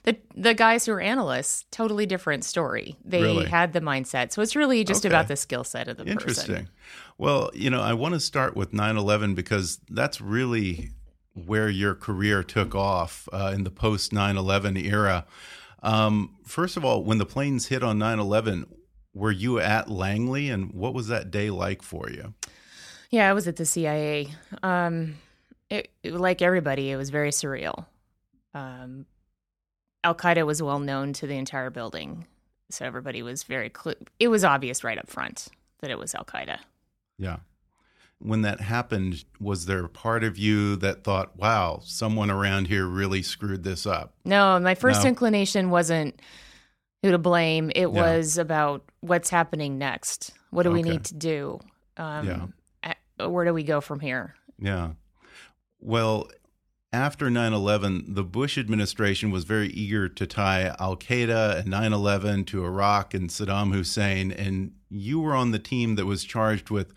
the 0.04 0.16
the 0.36 0.54
guys 0.54 0.86
who 0.86 0.92
are 0.92 1.00
analysts 1.00 1.64
totally 1.72 2.06
different 2.06 2.44
story 2.44 2.96
they 3.04 3.22
really? 3.22 3.46
had 3.46 3.72
the 3.72 3.80
mindset 3.80 4.32
so 4.32 4.40
it's 4.40 4.54
really 4.54 4.84
just 4.84 5.04
okay. 5.04 5.12
about 5.12 5.26
the 5.26 5.36
skill 5.36 5.64
set 5.64 5.88
of 5.88 5.96
the 5.96 6.04
interesting 6.04 6.34
person. 6.34 6.54
Interesting. 6.54 6.74
Well 7.18 7.50
you 7.52 7.68
know 7.68 7.80
i 7.80 7.92
want 7.92 8.14
to 8.14 8.20
start 8.20 8.56
with 8.56 8.72
9-11 8.72 9.34
because 9.34 9.80
that's 9.90 10.20
really 10.20 10.90
where 11.34 11.68
your 11.68 11.94
career 11.94 12.42
took 12.42 12.74
off 12.74 13.28
uh, 13.32 13.52
in 13.54 13.64
the 13.64 13.70
post 13.70 14.12
9-11 14.12 14.84
era 14.84 15.24
um, 15.82 16.36
first 16.44 16.76
of 16.76 16.84
all 16.84 17.02
when 17.04 17.18
the 17.18 17.26
planes 17.26 17.66
hit 17.66 17.82
on 17.82 17.98
9-11 17.98 18.66
were 19.14 19.32
you 19.32 19.58
at 19.58 19.90
langley 19.90 20.48
and 20.48 20.72
what 20.72 20.94
was 20.94 21.08
that 21.08 21.30
day 21.30 21.50
like 21.50 21.82
for 21.82 22.08
you 22.10 22.34
yeah, 23.12 23.28
I 23.28 23.34
was 23.34 23.46
at 23.46 23.56
the 23.56 23.66
CIA. 23.66 24.28
Um, 24.62 25.16
it, 25.68 25.90
it, 26.02 26.14
like 26.14 26.40
everybody, 26.40 26.90
it 26.90 26.96
was 26.96 27.10
very 27.10 27.28
surreal. 27.28 27.84
Um, 28.54 29.04
Al 30.02 30.14
Qaeda 30.14 30.46
was 30.46 30.62
well 30.62 30.78
known 30.78 31.12
to 31.14 31.26
the 31.26 31.36
entire 31.36 31.68
building, 31.68 32.26
so 32.70 32.86
everybody 32.86 33.22
was 33.22 33.42
very. 33.42 33.70
Cl- 33.70 33.96
it 34.18 34.28
was 34.28 34.44
obvious 34.44 34.82
right 34.82 34.96
up 34.96 35.10
front 35.10 35.48
that 35.80 35.90
it 35.90 35.98
was 35.98 36.14
Al 36.14 36.24
Qaeda. 36.24 36.58
Yeah. 37.18 37.36
When 38.22 38.42
that 38.42 38.60
happened, 38.60 39.24
was 39.40 39.66
there 39.66 39.84
a 39.84 39.88
part 39.88 40.24
of 40.24 40.38
you 40.38 40.76
that 40.76 41.04
thought, 41.04 41.36
"Wow, 41.36 41.80
someone 41.84 42.30
around 42.30 42.68
here 42.68 42.86
really 42.86 43.22
screwed 43.22 43.64
this 43.64 43.86
up"? 43.86 44.14
No, 44.24 44.58
my 44.60 44.74
first 44.74 45.02
no? 45.02 45.08
inclination 45.08 45.70
wasn't 45.70 46.20
who 47.02 47.10
to 47.10 47.18
blame. 47.18 47.70
It 47.70 47.80
yeah. 47.80 47.86
was 47.86 48.38
about 48.38 48.84
what's 49.00 49.30
happening 49.30 49.76
next. 49.78 50.30
What 50.50 50.62
do 50.62 50.70
okay. 50.70 50.82
we 50.82 50.88
need 50.88 51.04
to 51.04 51.14
do? 51.14 51.60
Um, 51.96 52.26
yeah 52.26 52.46
where 53.28 53.44
do 53.44 53.54
we 53.54 53.62
go 53.62 53.80
from 53.80 54.00
here? 54.00 54.34
Yeah. 54.58 54.92
Well, 55.80 56.28
after 56.92 57.30
9 57.30 57.52
11, 57.52 58.14
the 58.14 58.24
Bush 58.24 58.58
administration 58.58 59.30
was 59.30 59.44
very 59.44 59.68
eager 59.68 60.08
to 60.08 60.26
tie 60.26 60.74
Al 60.78 60.96
Qaeda 60.96 61.60
and 61.60 61.68
9 61.68 61.92
11 61.92 62.44
to 62.46 62.64
Iraq 62.64 63.14
and 63.14 63.30
Saddam 63.30 63.72
Hussein. 63.72 64.30
And 64.30 64.72
you 64.90 65.20
were 65.20 65.34
on 65.34 65.50
the 65.50 65.58
team 65.58 65.94
that 65.96 66.06
was 66.06 66.24
charged 66.24 66.70
with 66.70 66.92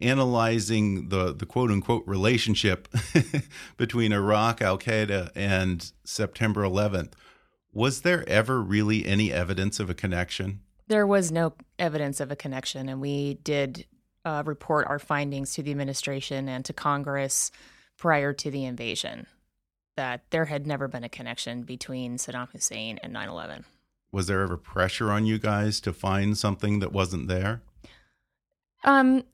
analyzing 0.00 1.08
the, 1.08 1.32
the 1.32 1.46
quote 1.46 1.70
unquote 1.70 2.06
relationship 2.06 2.88
between 3.76 4.12
Iraq, 4.12 4.60
Al 4.62 4.78
Qaeda, 4.78 5.30
and 5.34 5.92
September 6.04 6.62
11th. 6.62 7.12
Was 7.72 8.02
there 8.02 8.26
ever 8.28 8.60
really 8.62 9.06
any 9.06 9.32
evidence 9.32 9.80
of 9.80 9.90
a 9.90 9.94
connection? 9.94 10.60
There 10.88 11.06
was 11.06 11.32
no 11.32 11.52
evidence 11.78 12.20
of 12.20 12.30
a 12.30 12.36
connection, 12.36 12.88
and 12.88 13.00
we 13.00 13.34
did 13.42 13.86
uh, 14.24 14.42
report 14.46 14.86
our 14.88 14.98
findings 14.98 15.54
to 15.54 15.62
the 15.62 15.70
administration 15.70 16.48
and 16.48 16.64
to 16.64 16.72
Congress 16.72 17.50
prior 17.96 18.32
to 18.32 18.50
the 18.50 18.64
invasion 18.64 19.26
that 19.96 20.22
there 20.30 20.44
had 20.44 20.66
never 20.66 20.88
been 20.88 21.04
a 21.04 21.08
connection 21.08 21.62
between 21.62 22.18
Saddam 22.18 22.50
Hussein 22.52 22.98
and 23.02 23.12
9 23.12 23.28
11. 23.28 23.64
Was 24.12 24.26
there 24.26 24.42
ever 24.42 24.56
pressure 24.56 25.10
on 25.10 25.26
you 25.26 25.38
guys 25.38 25.80
to 25.80 25.92
find 25.92 26.38
something 26.38 26.78
that 26.80 26.92
wasn't 26.92 27.28
there? 27.28 27.62
Um, 28.84 29.24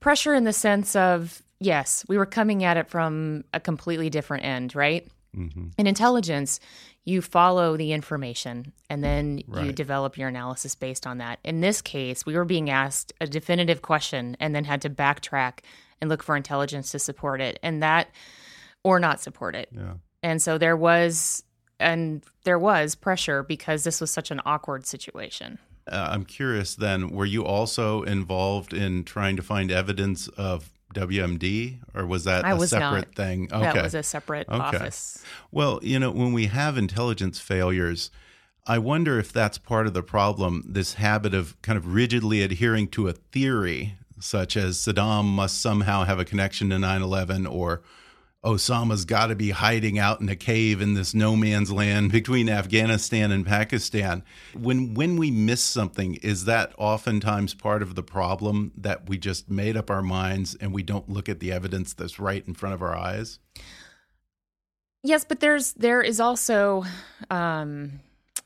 pressure 0.00 0.34
in 0.34 0.44
the 0.44 0.52
sense 0.52 0.96
of, 0.96 1.42
yes, 1.60 2.04
we 2.08 2.18
were 2.18 2.26
coming 2.26 2.64
at 2.64 2.76
it 2.76 2.88
from 2.88 3.44
a 3.54 3.60
completely 3.60 4.10
different 4.10 4.44
end, 4.44 4.74
right? 4.74 5.06
Mm-hmm. 5.36 5.68
In 5.78 5.86
intelligence, 5.86 6.58
you 7.04 7.22
follow 7.22 7.76
the 7.76 7.92
information 7.92 8.72
and 8.88 9.02
then 9.02 9.42
right. 9.46 9.66
you 9.66 9.72
develop 9.72 10.18
your 10.18 10.28
analysis 10.28 10.74
based 10.74 11.06
on 11.06 11.18
that. 11.18 11.38
In 11.44 11.60
this 11.60 11.80
case, 11.80 12.26
we 12.26 12.34
were 12.34 12.44
being 12.44 12.68
asked 12.68 13.12
a 13.20 13.26
definitive 13.26 13.82
question 13.82 14.36
and 14.40 14.54
then 14.54 14.64
had 14.64 14.82
to 14.82 14.90
backtrack 14.90 15.60
and 16.00 16.10
look 16.10 16.22
for 16.22 16.36
intelligence 16.36 16.90
to 16.92 16.98
support 16.98 17.40
it 17.40 17.58
and 17.62 17.82
that 17.82 18.08
or 18.82 18.98
not 18.98 19.20
support 19.20 19.54
it. 19.54 19.68
Yeah. 19.72 19.94
And 20.22 20.42
so 20.42 20.58
there 20.58 20.76
was 20.76 21.42
and 21.78 22.22
there 22.44 22.58
was 22.58 22.94
pressure 22.94 23.42
because 23.42 23.84
this 23.84 24.00
was 24.00 24.10
such 24.10 24.30
an 24.30 24.40
awkward 24.44 24.86
situation. 24.86 25.58
Uh, 25.90 26.08
I'm 26.12 26.24
curious 26.24 26.74
then, 26.74 27.10
were 27.10 27.26
you 27.26 27.44
also 27.44 28.02
involved 28.02 28.72
in 28.72 29.04
trying 29.04 29.36
to 29.36 29.42
find 29.42 29.70
evidence 29.70 30.28
of 30.28 30.70
WMD, 30.94 31.78
or 31.94 32.06
was 32.06 32.24
that 32.24 32.44
I 32.44 32.52
a 32.52 32.56
was 32.56 32.70
separate 32.70 33.08
not. 33.08 33.14
thing? 33.14 33.48
Okay. 33.52 33.62
That 33.62 33.82
was 33.82 33.94
a 33.94 34.02
separate 34.02 34.48
okay. 34.48 34.58
office. 34.58 35.24
Well, 35.50 35.80
you 35.82 35.98
know, 35.98 36.10
when 36.10 36.32
we 36.32 36.46
have 36.46 36.76
intelligence 36.76 37.38
failures, 37.38 38.10
I 38.66 38.78
wonder 38.78 39.18
if 39.18 39.32
that's 39.32 39.58
part 39.58 39.86
of 39.86 39.94
the 39.94 40.02
problem 40.02 40.64
this 40.66 40.94
habit 40.94 41.34
of 41.34 41.60
kind 41.62 41.76
of 41.76 41.94
rigidly 41.94 42.42
adhering 42.42 42.88
to 42.88 43.08
a 43.08 43.12
theory, 43.12 43.96
such 44.18 44.56
as 44.56 44.78
Saddam 44.78 45.24
must 45.24 45.60
somehow 45.60 46.04
have 46.04 46.18
a 46.18 46.24
connection 46.24 46.70
to 46.70 46.78
9 46.78 47.02
11 47.02 47.46
or 47.46 47.82
Osama's 48.44 49.04
got 49.04 49.26
to 49.26 49.34
be 49.34 49.50
hiding 49.50 49.98
out 49.98 50.20
in 50.20 50.28
a 50.30 50.36
cave 50.36 50.80
in 50.80 50.94
this 50.94 51.14
no 51.14 51.36
man's 51.36 51.70
land 51.70 52.10
between 52.12 52.48
Afghanistan 52.48 53.30
and 53.30 53.46
Pakistan. 53.46 54.22
When 54.54 54.94
when 54.94 55.16
we 55.16 55.30
miss 55.30 55.62
something, 55.62 56.14
is 56.16 56.46
that 56.46 56.72
oftentimes 56.78 57.54
part 57.54 57.82
of 57.82 57.94
the 57.94 58.02
problem 58.02 58.72
that 58.76 59.08
we 59.08 59.18
just 59.18 59.50
made 59.50 59.76
up 59.76 59.90
our 59.90 60.02
minds 60.02 60.54
and 60.54 60.72
we 60.72 60.82
don't 60.82 61.08
look 61.08 61.28
at 61.28 61.40
the 61.40 61.52
evidence 61.52 61.92
that's 61.92 62.18
right 62.18 62.46
in 62.46 62.54
front 62.54 62.74
of 62.74 62.82
our 62.82 62.96
eyes? 62.96 63.38
Yes, 65.02 65.24
but 65.24 65.40
there's 65.40 65.74
there 65.74 66.00
is 66.00 66.18
also 66.18 66.84
um, 67.30 68.00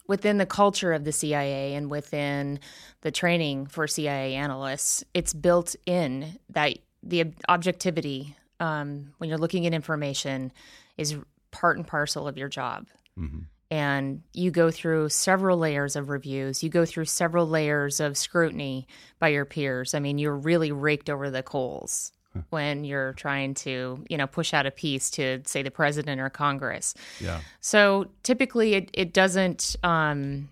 within 0.08 0.38
the 0.38 0.46
culture 0.46 0.92
of 0.92 1.04
the 1.04 1.12
CIA 1.12 1.74
and 1.74 1.88
within 1.88 2.58
the 3.02 3.10
training 3.10 3.66
for 3.66 3.86
CIA 3.86 4.34
analysts, 4.34 5.04
it's 5.14 5.32
built 5.32 5.76
in 5.86 6.38
that 6.50 6.78
the 7.02 7.32
objectivity 7.48 8.36
um, 8.64 9.12
when 9.18 9.28
you're 9.28 9.38
looking 9.38 9.66
at 9.66 9.74
information 9.74 10.50
is 10.96 11.16
part 11.50 11.76
and 11.76 11.86
parcel 11.86 12.26
of 12.26 12.38
your 12.38 12.48
job. 12.48 12.86
Mm-hmm. 13.18 13.40
And 13.70 14.22
you 14.32 14.50
go 14.50 14.70
through 14.70 15.08
several 15.08 15.58
layers 15.58 15.96
of 15.96 16.08
reviews. 16.08 16.62
You 16.62 16.70
go 16.70 16.84
through 16.84 17.06
several 17.06 17.46
layers 17.46 18.00
of 18.00 18.16
scrutiny 18.16 18.86
by 19.18 19.28
your 19.28 19.44
peers. 19.44 19.94
I 19.94 19.98
mean, 19.98 20.18
you're 20.18 20.36
really 20.36 20.72
raked 20.72 21.10
over 21.10 21.30
the 21.30 21.42
coals 21.42 22.12
when 22.50 22.84
you're 22.84 23.12
trying 23.12 23.54
to, 23.54 24.04
you 24.08 24.16
know, 24.16 24.26
push 24.26 24.54
out 24.54 24.66
a 24.66 24.70
piece 24.70 25.10
to 25.10 25.40
say 25.44 25.62
the 25.62 25.70
president 25.70 26.20
or 26.20 26.30
Congress. 26.30 26.94
Yeah. 27.20 27.40
So 27.60 28.06
typically, 28.22 28.74
it 28.74 28.90
it 28.92 29.12
doesn't 29.12 29.76
um, 29.82 30.48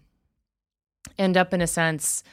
end 1.18 1.36
up 1.36 1.52
in 1.54 1.60
a 1.60 1.66
sense 1.66 2.24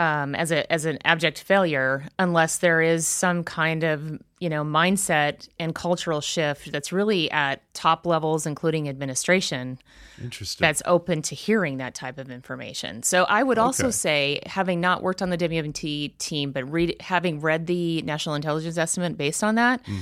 um, 0.00 0.34
as 0.34 0.50
a 0.50 0.70
as 0.72 0.86
an 0.86 0.98
abject 1.04 1.42
failure 1.42 2.08
unless 2.18 2.58
there 2.58 2.80
is 2.80 3.06
some 3.06 3.44
kind 3.44 3.84
of 3.84 4.18
you 4.38 4.48
know 4.48 4.64
mindset 4.64 5.46
and 5.58 5.74
cultural 5.74 6.22
shift 6.22 6.72
that's 6.72 6.90
really 6.90 7.30
at 7.30 7.62
top 7.74 8.06
levels, 8.06 8.46
including 8.46 8.88
administration. 8.88 9.78
Interesting. 10.22 10.64
That's 10.64 10.82
open 10.86 11.20
to 11.22 11.34
hearing 11.34 11.76
that 11.76 11.94
type 11.94 12.16
of 12.16 12.30
information. 12.30 13.02
So 13.02 13.24
I 13.24 13.42
would 13.42 13.58
also 13.58 13.90
say, 13.90 14.40
having 14.46 14.80
not 14.80 15.02
worked 15.02 15.20
on 15.20 15.28
the 15.28 15.36
WMD 15.36 16.16
team, 16.16 16.52
but 16.52 16.70
read, 16.70 16.96
having 17.00 17.40
read 17.40 17.66
the 17.66 18.00
National 18.02 18.34
Intelligence 18.34 18.78
Estimate 18.78 19.18
based 19.18 19.44
on 19.44 19.56
that. 19.56 19.82
Mm-hmm. 19.82 20.00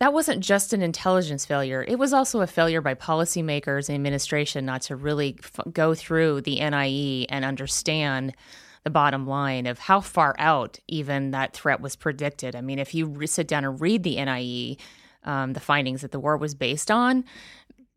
That 0.00 0.12
wasn't 0.12 0.40
just 0.40 0.72
an 0.72 0.82
intelligence 0.82 1.46
failure. 1.46 1.84
It 1.86 2.00
was 2.00 2.12
also 2.12 2.40
a 2.40 2.48
failure 2.48 2.80
by 2.80 2.94
policymakers 2.94 3.88
and 3.88 3.94
administration 3.94 4.66
not 4.66 4.82
to 4.82 4.96
really 4.96 5.36
f- 5.38 5.60
go 5.72 5.94
through 5.94 6.40
the 6.40 6.56
NIE 6.56 7.26
and 7.28 7.44
understand 7.44 8.34
the 8.84 8.90
bottom 8.90 9.26
line 9.26 9.66
of 9.66 9.78
how 9.78 10.00
far 10.00 10.34
out 10.38 10.78
even 10.86 11.30
that 11.32 11.54
threat 11.54 11.80
was 11.80 11.96
predicted. 11.96 12.54
I 12.54 12.60
mean, 12.60 12.78
if 12.78 12.94
you 12.94 13.06
re- 13.06 13.26
sit 13.26 13.48
down 13.48 13.64
and 13.64 13.80
read 13.80 14.02
the 14.02 14.22
NIE, 14.22 14.76
um, 15.24 15.54
the 15.54 15.60
findings 15.60 16.02
that 16.02 16.12
the 16.12 16.20
war 16.20 16.36
was 16.36 16.54
based 16.54 16.90
on, 16.90 17.24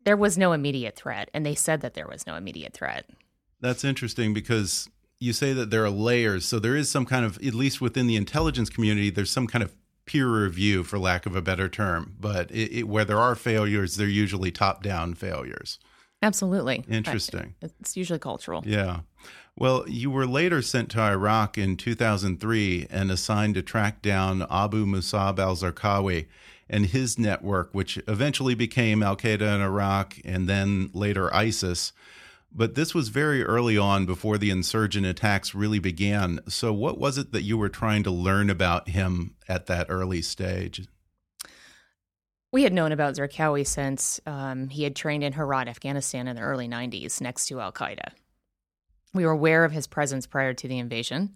there 0.04 0.16
was 0.16 0.38
no 0.38 0.52
immediate 0.52 0.96
threat. 0.96 1.30
And 1.34 1.44
they 1.44 1.54
said 1.54 1.82
that 1.82 1.92
there 1.92 2.08
was 2.08 2.26
no 2.26 2.36
immediate 2.36 2.72
threat. 2.72 3.04
That's 3.60 3.84
interesting 3.84 4.32
because 4.32 4.88
you 5.20 5.34
say 5.34 5.52
that 5.52 5.70
there 5.70 5.84
are 5.84 5.90
layers. 5.90 6.46
So 6.46 6.58
there 6.58 6.76
is 6.76 6.90
some 6.90 7.04
kind 7.04 7.24
of, 7.24 7.36
at 7.38 7.54
least 7.54 7.80
within 7.80 8.06
the 8.06 8.16
intelligence 8.16 8.70
community, 8.70 9.10
there's 9.10 9.30
some 9.30 9.46
kind 9.46 9.62
of 9.62 9.74
peer 10.06 10.26
review, 10.26 10.84
for 10.84 10.98
lack 10.98 11.26
of 11.26 11.36
a 11.36 11.42
better 11.42 11.68
term. 11.68 12.14
But 12.18 12.50
it, 12.50 12.78
it, 12.78 12.88
where 12.88 13.04
there 13.04 13.18
are 13.18 13.34
failures, 13.34 13.96
they're 13.96 14.06
usually 14.06 14.50
top 14.50 14.82
down 14.82 15.12
failures. 15.14 15.78
Absolutely. 16.22 16.84
Interesting. 16.88 17.54
It's 17.60 17.96
usually 17.96 18.18
cultural. 18.18 18.62
Yeah. 18.64 19.00
Well, 19.60 19.88
you 19.88 20.12
were 20.12 20.24
later 20.24 20.62
sent 20.62 20.88
to 20.92 21.00
Iraq 21.00 21.58
in 21.58 21.76
2003 21.76 22.86
and 22.90 23.10
assigned 23.10 23.56
to 23.56 23.62
track 23.62 24.00
down 24.02 24.46
Abu 24.48 24.86
Musab 24.86 25.40
al 25.40 25.56
Zarqawi 25.56 26.26
and 26.70 26.86
his 26.86 27.18
network, 27.18 27.70
which 27.72 27.98
eventually 28.06 28.54
became 28.54 29.02
Al 29.02 29.16
Qaeda 29.16 29.56
in 29.56 29.60
Iraq 29.60 30.14
and 30.24 30.48
then 30.48 30.90
later 30.92 31.34
ISIS. 31.34 31.92
But 32.52 32.76
this 32.76 32.94
was 32.94 33.08
very 33.08 33.42
early 33.42 33.76
on 33.76 34.06
before 34.06 34.38
the 34.38 34.50
insurgent 34.50 35.06
attacks 35.06 35.56
really 35.56 35.80
began. 35.80 36.38
So, 36.46 36.72
what 36.72 36.98
was 36.98 37.18
it 37.18 37.32
that 37.32 37.42
you 37.42 37.58
were 37.58 37.68
trying 37.68 38.04
to 38.04 38.12
learn 38.12 38.50
about 38.50 38.90
him 38.90 39.34
at 39.48 39.66
that 39.66 39.86
early 39.88 40.22
stage? 40.22 40.86
We 42.52 42.62
had 42.62 42.72
known 42.72 42.92
about 42.92 43.14
Zarqawi 43.16 43.66
since 43.66 44.20
um, 44.24 44.68
he 44.68 44.84
had 44.84 44.94
trained 44.94 45.24
in 45.24 45.32
Herat, 45.32 45.66
Afghanistan 45.66 46.28
in 46.28 46.36
the 46.36 46.42
early 46.42 46.68
90s 46.68 47.20
next 47.20 47.46
to 47.48 47.60
Al 47.60 47.72
Qaeda. 47.72 48.12
We 49.14 49.24
were 49.24 49.32
aware 49.32 49.64
of 49.64 49.72
his 49.72 49.86
presence 49.86 50.26
prior 50.26 50.54
to 50.54 50.68
the 50.68 50.78
invasion. 50.78 51.34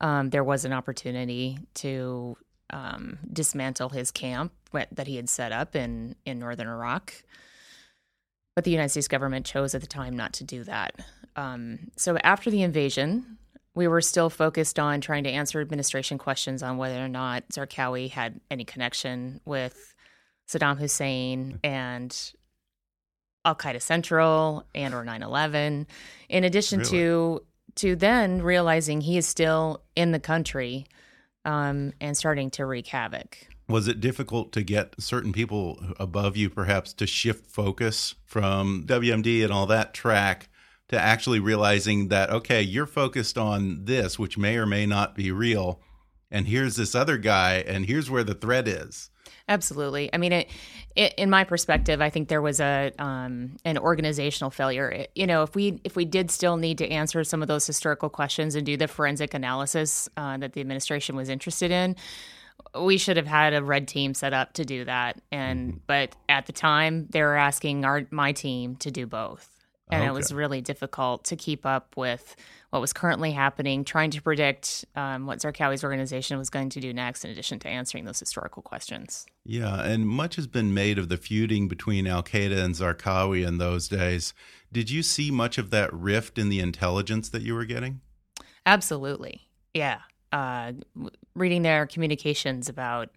Um, 0.00 0.30
there 0.30 0.44
was 0.44 0.64
an 0.64 0.72
opportunity 0.72 1.58
to 1.74 2.36
um, 2.70 3.18
dismantle 3.32 3.88
his 3.88 4.10
camp 4.10 4.52
that 4.72 5.06
he 5.06 5.16
had 5.16 5.28
set 5.28 5.52
up 5.52 5.74
in, 5.74 6.16
in 6.24 6.38
northern 6.38 6.68
Iraq. 6.68 7.14
But 8.54 8.64
the 8.64 8.70
United 8.70 8.90
States 8.90 9.08
government 9.08 9.46
chose 9.46 9.74
at 9.74 9.80
the 9.80 9.86
time 9.86 10.16
not 10.16 10.32
to 10.34 10.44
do 10.44 10.64
that. 10.64 10.94
Um, 11.36 11.90
so 11.96 12.18
after 12.18 12.50
the 12.50 12.62
invasion, 12.62 13.38
we 13.74 13.86
were 13.86 14.00
still 14.00 14.28
focused 14.28 14.78
on 14.78 15.00
trying 15.00 15.24
to 15.24 15.30
answer 15.30 15.60
administration 15.60 16.18
questions 16.18 16.62
on 16.62 16.76
whether 16.76 17.02
or 17.02 17.08
not 17.08 17.48
Zarqawi 17.50 18.10
had 18.10 18.40
any 18.50 18.64
connection 18.64 19.40
with 19.44 19.94
Saddam 20.48 20.78
Hussein 20.78 21.60
and 21.62 22.32
Al 23.44 23.54
Qaeda 23.54 23.80
Central 23.80 24.64
and 24.74 24.94
or 24.94 25.04
9/11 25.04 25.86
in 26.28 26.44
addition 26.44 26.80
really? 26.80 26.90
to 26.90 27.42
to 27.76 27.96
then 27.96 28.42
realizing 28.42 29.00
he 29.00 29.16
is 29.16 29.26
still 29.26 29.82
in 29.94 30.10
the 30.10 30.18
country 30.18 30.86
um, 31.44 31.92
and 32.00 32.16
starting 32.16 32.50
to 32.50 32.66
wreak 32.66 32.88
havoc. 32.88 33.46
Was 33.68 33.86
it 33.86 34.00
difficult 34.00 34.52
to 34.52 34.62
get 34.62 34.94
certain 34.98 35.32
people 35.32 35.78
above 36.00 36.36
you 36.36 36.50
perhaps 36.50 36.92
to 36.94 37.06
shift 37.06 37.46
focus 37.46 38.14
from 38.24 38.84
WMD 38.86 39.44
and 39.44 39.52
all 39.52 39.66
that 39.66 39.94
track 39.94 40.48
to 40.88 40.98
actually 40.98 41.38
realizing 41.38 42.08
that 42.08 42.30
okay, 42.30 42.62
you're 42.62 42.86
focused 42.86 43.38
on 43.38 43.84
this 43.84 44.18
which 44.18 44.36
may 44.36 44.56
or 44.56 44.66
may 44.66 44.86
not 44.86 45.14
be 45.14 45.30
real 45.30 45.80
and 46.30 46.48
here's 46.48 46.76
this 46.76 46.94
other 46.94 47.16
guy 47.18 47.64
and 47.66 47.86
here's 47.86 48.10
where 48.10 48.24
the 48.24 48.34
threat 48.34 48.68
is. 48.68 49.10
Absolutely. 49.48 50.10
I 50.12 50.18
mean, 50.18 50.32
it, 50.32 50.48
it, 50.48 50.52
in 50.98 51.30
my 51.30 51.44
perspective, 51.44 52.00
I 52.00 52.10
think 52.10 52.28
there 52.28 52.42
was 52.42 52.60
a 52.60 52.92
um, 52.98 53.56
an 53.64 53.78
organizational 53.78 54.50
failure. 54.50 55.06
You 55.14 55.26
know, 55.26 55.44
if 55.44 55.54
we 55.54 55.80
if 55.84 55.94
we 55.94 56.04
did 56.04 56.30
still 56.30 56.56
need 56.56 56.78
to 56.78 56.88
answer 56.88 57.22
some 57.22 57.40
of 57.40 57.48
those 57.48 57.66
historical 57.66 58.08
questions 58.08 58.56
and 58.56 58.66
do 58.66 58.76
the 58.76 58.88
forensic 58.88 59.32
analysis 59.32 60.08
uh, 60.16 60.36
that 60.38 60.54
the 60.54 60.60
administration 60.60 61.14
was 61.14 61.28
interested 61.28 61.70
in, 61.70 61.94
we 62.80 62.98
should 62.98 63.16
have 63.16 63.28
had 63.28 63.54
a 63.54 63.62
red 63.62 63.86
team 63.86 64.12
set 64.12 64.34
up 64.34 64.54
to 64.54 64.64
do 64.64 64.84
that. 64.86 65.20
And 65.30 65.68
mm-hmm. 65.68 65.78
but 65.86 66.16
at 66.28 66.46
the 66.46 66.52
time, 66.52 67.06
they 67.10 67.22
were 67.22 67.36
asking 67.36 67.84
our 67.84 68.02
my 68.10 68.32
team 68.32 68.74
to 68.76 68.90
do 68.90 69.06
both, 69.06 69.48
and 69.92 70.02
okay. 70.02 70.08
it 70.08 70.12
was 70.12 70.32
really 70.32 70.60
difficult 70.62 71.26
to 71.26 71.36
keep 71.36 71.64
up 71.64 71.96
with 71.96 72.34
what 72.70 72.80
was 72.80 72.92
currently 72.92 73.32
happening, 73.32 73.82
trying 73.82 74.10
to 74.10 74.20
predict 74.20 74.84
um, 74.94 75.26
what 75.26 75.38
Zarqawi's 75.38 75.82
organization 75.82 76.36
was 76.36 76.50
going 76.50 76.68
to 76.70 76.80
do 76.80 76.92
next, 76.92 77.24
in 77.24 77.30
addition 77.30 77.58
to 77.60 77.68
answering 77.68 78.04
those 78.04 78.20
historical 78.20 78.62
questions. 78.62 79.24
Yeah, 79.44 79.82
and 79.82 80.06
much 80.06 80.36
has 80.36 80.46
been 80.46 80.74
made 80.74 80.98
of 80.98 81.08
the 81.08 81.16
feuding 81.16 81.68
between 81.68 82.06
Al 82.06 82.22
Qaeda 82.22 82.62
and 82.62 82.74
Zarqawi 82.74 83.46
in 83.46 83.56
those 83.58 83.88
days. 83.88 84.34
Did 84.70 84.90
you 84.90 85.02
see 85.02 85.30
much 85.30 85.56
of 85.56 85.70
that 85.70 85.92
rift 85.94 86.36
in 86.36 86.50
the 86.50 86.60
intelligence 86.60 87.30
that 87.30 87.42
you 87.42 87.54
were 87.54 87.64
getting? 87.64 88.02
Absolutely. 88.66 89.48
Yeah. 89.72 90.00
Uh, 90.30 90.72
reading 91.34 91.62
their 91.62 91.86
communications 91.86 92.68
about 92.68 93.08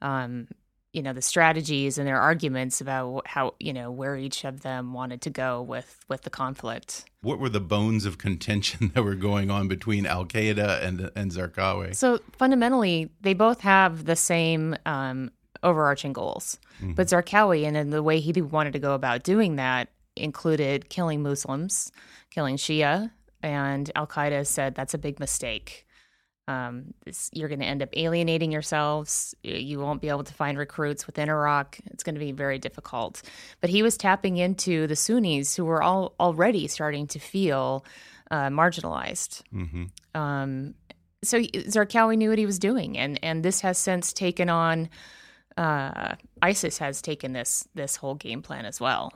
um, 0.00 0.46
you 0.92 1.02
know 1.02 1.12
the 1.12 1.22
strategies 1.22 1.98
and 1.98 2.06
their 2.06 2.20
arguments 2.20 2.80
about 2.80 3.26
how 3.26 3.54
you 3.58 3.72
know 3.72 3.90
where 3.90 4.16
each 4.16 4.44
of 4.44 4.60
them 4.60 4.92
wanted 4.92 5.22
to 5.22 5.30
go 5.30 5.62
with 5.62 6.04
with 6.08 6.22
the 6.22 6.30
conflict. 6.30 7.04
What 7.22 7.38
were 7.38 7.48
the 7.48 7.60
bones 7.60 8.04
of 8.04 8.18
contention 8.18 8.92
that 8.94 9.02
were 9.02 9.14
going 9.14 9.50
on 9.50 9.68
between 9.68 10.06
Al 10.06 10.26
Qaeda 10.26 10.82
and 10.82 11.10
and 11.16 11.30
Zarqawi? 11.30 11.94
So 11.94 12.20
fundamentally, 12.36 13.10
they 13.22 13.34
both 13.34 13.60
have 13.60 14.04
the 14.04 14.16
same 14.16 14.76
um, 14.86 15.30
overarching 15.62 16.12
goals, 16.12 16.58
mm-hmm. 16.80 16.92
but 16.92 17.06
Zarqawi 17.06 17.64
and 17.66 17.74
then 17.74 17.90
the 17.90 18.02
way 18.02 18.20
he 18.20 18.32
wanted 18.42 18.72
to 18.74 18.78
go 18.78 18.94
about 18.94 19.22
doing 19.22 19.56
that 19.56 19.88
included 20.14 20.90
killing 20.90 21.22
Muslims, 21.22 21.90
killing 22.30 22.56
Shia, 22.56 23.10
and 23.42 23.90
Al 23.96 24.06
Qaeda 24.06 24.46
said 24.46 24.74
that's 24.74 24.94
a 24.94 24.98
big 24.98 25.18
mistake. 25.18 25.86
Um, 26.48 26.94
this, 27.04 27.30
you're 27.32 27.48
going 27.48 27.60
to 27.60 27.66
end 27.66 27.82
up 27.82 27.90
alienating 27.92 28.50
yourselves. 28.50 29.34
You 29.42 29.78
won't 29.78 30.00
be 30.00 30.08
able 30.08 30.24
to 30.24 30.34
find 30.34 30.58
recruits 30.58 31.06
within 31.06 31.28
Iraq. 31.28 31.78
It's 31.86 32.02
going 32.02 32.16
to 32.16 32.20
be 32.20 32.32
very 32.32 32.58
difficult. 32.58 33.22
But 33.60 33.70
he 33.70 33.82
was 33.82 33.96
tapping 33.96 34.38
into 34.38 34.86
the 34.86 34.96
Sunnis 34.96 35.54
who 35.54 35.64
were 35.64 35.82
all 35.82 36.14
already 36.18 36.66
starting 36.66 37.06
to 37.08 37.18
feel 37.18 37.84
uh, 38.30 38.48
marginalized. 38.48 39.42
Mm-hmm. 39.54 40.20
Um, 40.20 40.74
so 41.22 41.38
Zarqawi 41.40 42.16
knew 42.16 42.30
what 42.30 42.38
he 42.38 42.46
was 42.46 42.58
doing, 42.58 42.98
and 42.98 43.18
and 43.22 43.44
this 43.44 43.60
has 43.60 43.78
since 43.78 44.12
taken 44.12 44.48
on. 44.48 44.88
Uh, 45.56 46.14
ISIS 46.40 46.78
has 46.78 47.02
taken 47.02 47.34
this 47.34 47.68
this 47.74 47.96
whole 47.96 48.14
game 48.14 48.42
plan 48.42 48.64
as 48.64 48.80
well. 48.80 49.12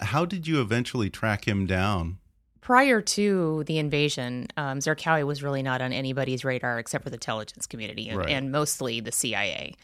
How 0.00 0.24
did 0.24 0.46
you 0.46 0.60
eventually 0.60 1.10
track 1.10 1.46
him 1.46 1.66
down? 1.66 2.18
Prior 2.66 3.00
to 3.00 3.62
the 3.68 3.78
invasion, 3.78 4.48
um, 4.56 4.80
Zarqawi 4.80 5.24
was 5.24 5.40
really 5.40 5.62
not 5.62 5.80
on 5.80 5.92
anybody's 5.92 6.44
radar 6.44 6.80
except 6.80 7.04
for 7.04 7.10
the 7.10 7.14
intelligence 7.14 7.64
community 7.64 8.08
and, 8.08 8.18
right. 8.18 8.30
and 8.30 8.50
mostly 8.50 8.98
the 8.98 9.12
CIA. 9.12 9.76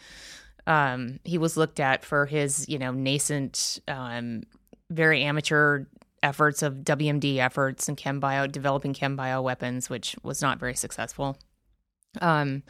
Um, 0.66 1.20
he 1.22 1.38
was 1.38 1.56
looked 1.56 1.78
at 1.78 2.04
for 2.04 2.26
his, 2.26 2.68
you 2.68 2.80
know, 2.80 2.90
nascent, 2.90 3.78
um, 3.86 4.42
very 4.90 5.22
amateur 5.22 5.84
efforts 6.24 6.60
of 6.60 6.78
WMD 6.78 7.36
efforts 7.36 7.86
and 7.86 7.96
chem 7.96 8.18
bio, 8.18 8.48
developing 8.48 8.94
chem 8.94 9.14
bio 9.14 9.40
weapons, 9.42 9.88
which 9.88 10.16
was 10.24 10.42
not 10.42 10.58
very 10.58 10.74
successful. 10.74 11.38
Um, 12.20 12.64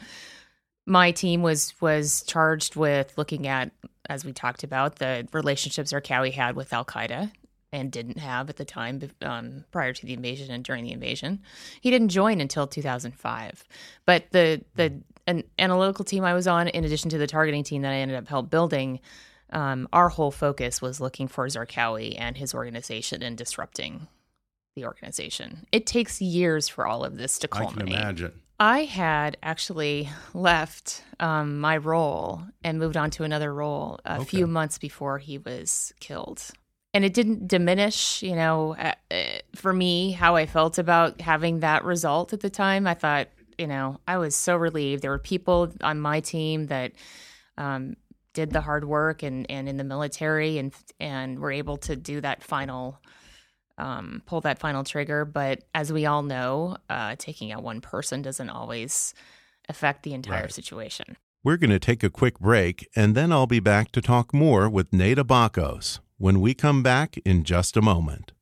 my 0.85 1.09
team 1.09 1.41
was 1.41 1.73
was 1.81 2.21
charged 2.27 2.75
with 2.75 3.17
looking 3.17 3.47
at 3.47 3.71
as 4.09 4.23
we 4.23 4.31
talked 4.31 4.63
about, 4.63 4.97
the 4.97 5.27
relationships 5.33 5.91
Zarqawi 5.91 6.33
had 6.33 6.55
with 6.55 6.71
Al 6.71 6.85
Qaeda 6.85 7.31
and 7.73 7.91
didn't 7.91 8.19
have 8.19 8.49
at 8.49 8.55
the 8.55 8.63
time 8.63 9.01
um, 9.23 9.65
prior 9.71 9.91
to 9.91 10.05
the 10.05 10.13
invasion 10.13 10.51
and 10.51 10.63
during 10.63 10.85
the 10.85 10.91
invasion. 10.91 11.41
He 11.81 11.89
didn't 11.89 12.09
join 12.09 12.39
until 12.39 12.67
2005. 12.67 13.67
But 14.05 14.31
the 14.31 14.63
the 14.75 15.01
an 15.25 15.43
analytical 15.57 16.05
team 16.05 16.23
I 16.23 16.33
was 16.33 16.47
on, 16.47 16.67
in 16.67 16.85
addition 16.85 17.09
to 17.09 17.17
the 17.17 17.27
targeting 17.27 17.63
team 17.63 17.81
that 17.81 17.91
I 17.91 17.97
ended 17.97 18.17
up 18.17 18.27
help 18.27 18.49
building, 18.49 18.99
um, 19.51 19.87
our 19.91 20.09
whole 20.09 20.31
focus 20.31 20.81
was 20.81 21.01
looking 21.01 21.27
for 21.27 21.47
Zarqawi 21.47 22.15
and 22.17 22.37
his 22.37 22.53
organization 22.53 23.23
and 23.23 23.37
disrupting 23.37 24.07
the 24.75 24.85
organization. 24.85 25.65
It 25.71 25.85
takes 25.85 26.21
years 26.21 26.67
for 26.67 26.85
all 26.85 27.03
of 27.03 27.17
this 27.17 27.39
to 27.39 27.47
culminate. 27.47 27.95
I 27.95 27.97
can 27.97 28.03
imagine. 28.03 28.41
I 28.59 28.83
had 28.83 29.37
actually 29.41 30.09
left 30.33 31.03
um, 31.19 31.59
my 31.59 31.77
role 31.77 32.43
and 32.63 32.79
moved 32.79 32.97
on 32.97 33.09
to 33.11 33.23
another 33.23 33.53
role 33.53 33.99
a 34.05 34.17
okay. 34.17 34.25
few 34.25 34.47
months 34.47 34.77
before 34.77 35.17
he 35.17 35.37
was 35.37 35.93
killed. 35.99 36.51
And 36.93 37.03
it 37.03 37.13
didn't 37.13 37.47
diminish, 37.47 38.21
you 38.21 38.35
know, 38.35 38.75
uh, 38.75 38.93
uh, 39.09 39.23
for 39.55 39.73
me, 39.73 40.11
how 40.11 40.35
I 40.35 40.45
felt 40.45 40.77
about 40.77 41.21
having 41.21 41.61
that 41.61 41.83
result 41.83 42.33
at 42.33 42.41
the 42.41 42.51
time. 42.51 42.85
I 42.85 42.93
thought, 42.93 43.29
you 43.57 43.65
know, 43.65 43.99
I 44.07 44.17
was 44.17 44.35
so 44.35 44.55
relieved. 44.55 45.01
There 45.01 45.11
were 45.11 45.17
people 45.17 45.71
on 45.81 45.99
my 45.99 46.19
team 46.19 46.67
that 46.67 46.91
um, 47.57 47.95
did 48.33 48.51
the 48.51 48.61
hard 48.61 48.85
work 48.85 49.23
and, 49.23 49.49
and 49.49 49.67
in 49.67 49.77
the 49.77 49.83
military 49.83 50.57
and 50.57 50.73
and 50.99 51.39
were 51.39 51.51
able 51.51 51.77
to 51.77 51.95
do 51.95 52.21
that 52.21 52.43
final 52.43 52.99
um, 53.77 54.21
pull 54.25 54.41
that 54.41 54.59
final 54.59 54.83
trigger. 54.83 55.25
But 55.25 55.63
as 55.73 55.91
we 55.91 56.05
all 56.05 56.23
know, 56.23 56.77
uh, 56.89 57.15
taking 57.17 57.51
out 57.51 57.63
one 57.63 57.81
person 57.81 58.21
doesn't 58.21 58.49
always 58.49 59.13
affect 59.69 60.03
the 60.03 60.13
entire 60.13 60.43
right. 60.43 60.53
situation. 60.53 61.17
We're 61.43 61.57
going 61.57 61.71
to 61.71 61.79
take 61.79 62.03
a 62.03 62.09
quick 62.09 62.39
break, 62.39 62.87
and 62.95 63.15
then 63.15 63.31
I'll 63.31 63.47
be 63.47 63.59
back 63.59 63.91
to 63.93 64.01
talk 64.01 64.33
more 64.33 64.69
with 64.69 64.93
Nada 64.93 65.23
Bakos 65.23 65.99
when 66.17 66.41
we 66.41 66.53
come 66.53 66.83
back 66.83 67.17
in 67.25 67.43
just 67.43 67.77
a 67.77 67.81
moment. 67.81 68.33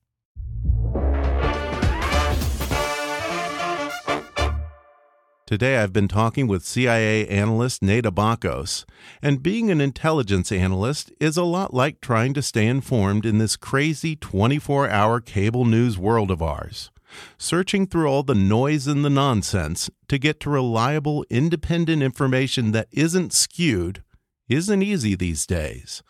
Today 5.51 5.79
I've 5.79 5.91
been 5.91 6.07
talking 6.07 6.47
with 6.47 6.63
CIA 6.63 7.27
analyst 7.27 7.81
Nada 7.81 8.09
Bakos, 8.09 8.85
and 9.21 9.43
being 9.43 9.69
an 9.69 9.81
intelligence 9.81 10.49
analyst 10.49 11.11
is 11.19 11.35
a 11.35 11.43
lot 11.43 11.73
like 11.73 11.99
trying 11.99 12.33
to 12.35 12.41
stay 12.41 12.65
informed 12.65 13.25
in 13.25 13.37
this 13.37 13.57
crazy 13.57 14.15
24 14.15 14.89
hour 14.89 15.19
cable 15.19 15.65
news 15.65 15.97
world 15.97 16.31
of 16.31 16.41
ours. 16.41 16.89
Searching 17.37 17.85
through 17.85 18.07
all 18.07 18.23
the 18.23 18.33
noise 18.33 18.87
and 18.87 19.03
the 19.03 19.09
nonsense 19.09 19.89
to 20.07 20.17
get 20.17 20.39
to 20.39 20.49
reliable, 20.49 21.25
independent 21.29 22.01
information 22.01 22.71
that 22.71 22.87
isn't 22.93 23.33
skewed 23.33 24.03
isn't 24.47 24.81
easy 24.81 25.15
these 25.15 25.45
days. 25.45 26.01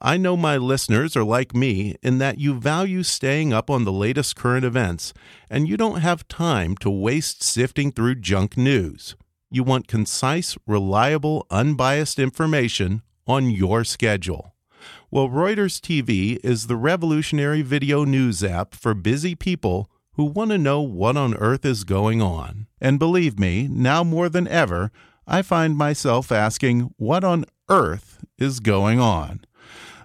I 0.00 0.16
know 0.16 0.36
my 0.36 0.56
listeners 0.56 1.16
are 1.16 1.24
like 1.24 1.54
me 1.54 1.96
in 2.02 2.18
that 2.18 2.38
you 2.38 2.54
value 2.54 3.02
staying 3.02 3.52
up 3.52 3.70
on 3.70 3.84
the 3.84 3.92
latest 3.92 4.36
current 4.36 4.64
events, 4.64 5.12
and 5.50 5.68
you 5.68 5.76
don't 5.76 6.00
have 6.00 6.26
time 6.28 6.76
to 6.78 6.90
waste 6.90 7.42
sifting 7.42 7.92
through 7.92 8.16
junk 8.16 8.56
news. 8.56 9.16
You 9.50 9.62
want 9.62 9.86
concise, 9.86 10.56
reliable, 10.66 11.46
unbiased 11.50 12.18
information 12.18 13.02
on 13.26 13.50
your 13.50 13.84
schedule. 13.84 14.54
Well, 15.10 15.28
Reuters 15.28 15.78
TV 15.78 16.38
is 16.42 16.66
the 16.66 16.76
revolutionary 16.76 17.62
video 17.62 18.04
news 18.04 18.42
app 18.42 18.74
for 18.74 18.94
busy 18.94 19.34
people 19.34 19.90
who 20.14 20.24
want 20.24 20.50
to 20.50 20.58
know 20.58 20.80
what 20.80 21.16
on 21.16 21.34
earth 21.34 21.64
is 21.64 21.84
going 21.84 22.20
on. 22.20 22.66
And 22.80 22.98
believe 22.98 23.38
me, 23.38 23.68
now 23.70 24.02
more 24.02 24.28
than 24.28 24.48
ever, 24.48 24.90
I 25.26 25.42
find 25.42 25.76
myself 25.76 26.32
asking, 26.32 26.94
what 26.96 27.24
on 27.24 27.44
earth 27.68 28.24
is 28.38 28.58
going 28.58 29.00
on? 29.00 29.44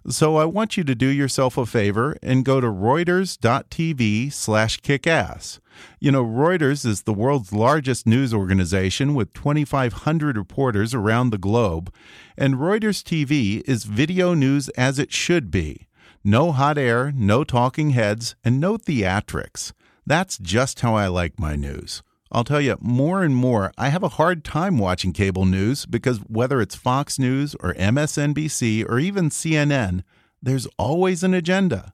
So 0.10 0.38
I 0.38 0.46
want 0.46 0.78
you 0.78 0.86
to 0.86 0.96
do 0.96 1.08
yourself 1.08 1.58
a 1.58 1.66
favor 1.66 2.16
and 2.24 2.46
go 2.46 2.62
to 2.62 2.68
reuters.tv 2.68 4.32
slash 4.32 4.80
kickass. 4.80 5.60
You 6.00 6.14
know, 6.14 6.24
Reuters 6.24 6.86
is 6.86 7.02
the 7.02 7.14
world's 7.14 7.52
largest 7.52 8.08
news 8.08 8.34
organization 8.34 9.16
with 9.16 9.34
2,500 9.34 10.38
reporters 10.38 10.94
around 10.94 11.32
the 11.32 11.38
globe, 11.38 11.94
and 12.38 12.56
Reuters 12.56 13.04
TV 13.04 13.62
is 13.68 13.84
video 13.84 14.34
news 14.34 14.70
as 14.70 14.98
it 14.98 15.12
should 15.12 15.52
be. 15.52 15.88
No 16.24 16.54
hot 16.54 16.78
air, 16.78 17.12
no 17.14 17.44
talking 17.44 17.90
heads, 17.90 18.36
and 18.46 18.62
no 18.62 18.78
theatrics. 18.78 19.74
That's 20.06 20.38
just 20.38 20.80
how 20.80 20.96
I 20.96 21.08
like 21.08 21.38
my 21.38 21.58
news. 21.58 22.02
I'll 22.32 22.44
tell 22.44 22.62
you, 22.62 22.78
more 22.82 23.24
and 23.24 23.36
more, 23.36 23.72
I 23.78 23.90
have 23.90 24.04
a 24.04 24.10
hard 24.10 24.44
time 24.44 24.78
watching 24.78 25.14
cable 25.14 25.46
news 25.46 25.86
because 25.86 26.18
whether 26.28 26.62
it's 26.62 26.76
Fox 26.76 27.18
News 27.18 27.56
or 27.62 27.74
MSNBC 27.76 28.88
or 28.88 29.00
even 29.00 29.30
CNN, 29.30 30.04
there's 30.42 30.68
always 30.78 31.24
an 31.24 31.34
agenda. 31.34 31.94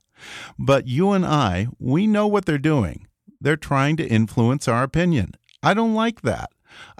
But 0.58 0.88
you 0.88 1.12
and 1.12 1.24
I, 1.24 1.68
we 1.78 2.06
know 2.06 2.26
what 2.26 2.46
they're 2.46 2.58
doing. 2.58 3.06
They're 3.40 3.56
trying 3.56 3.96
to 3.98 4.08
influence 4.08 4.66
our 4.66 4.82
opinion. 4.82 5.32
I 5.62 5.74
don't 5.74 5.94
like 5.94 6.22
that. 6.22 6.50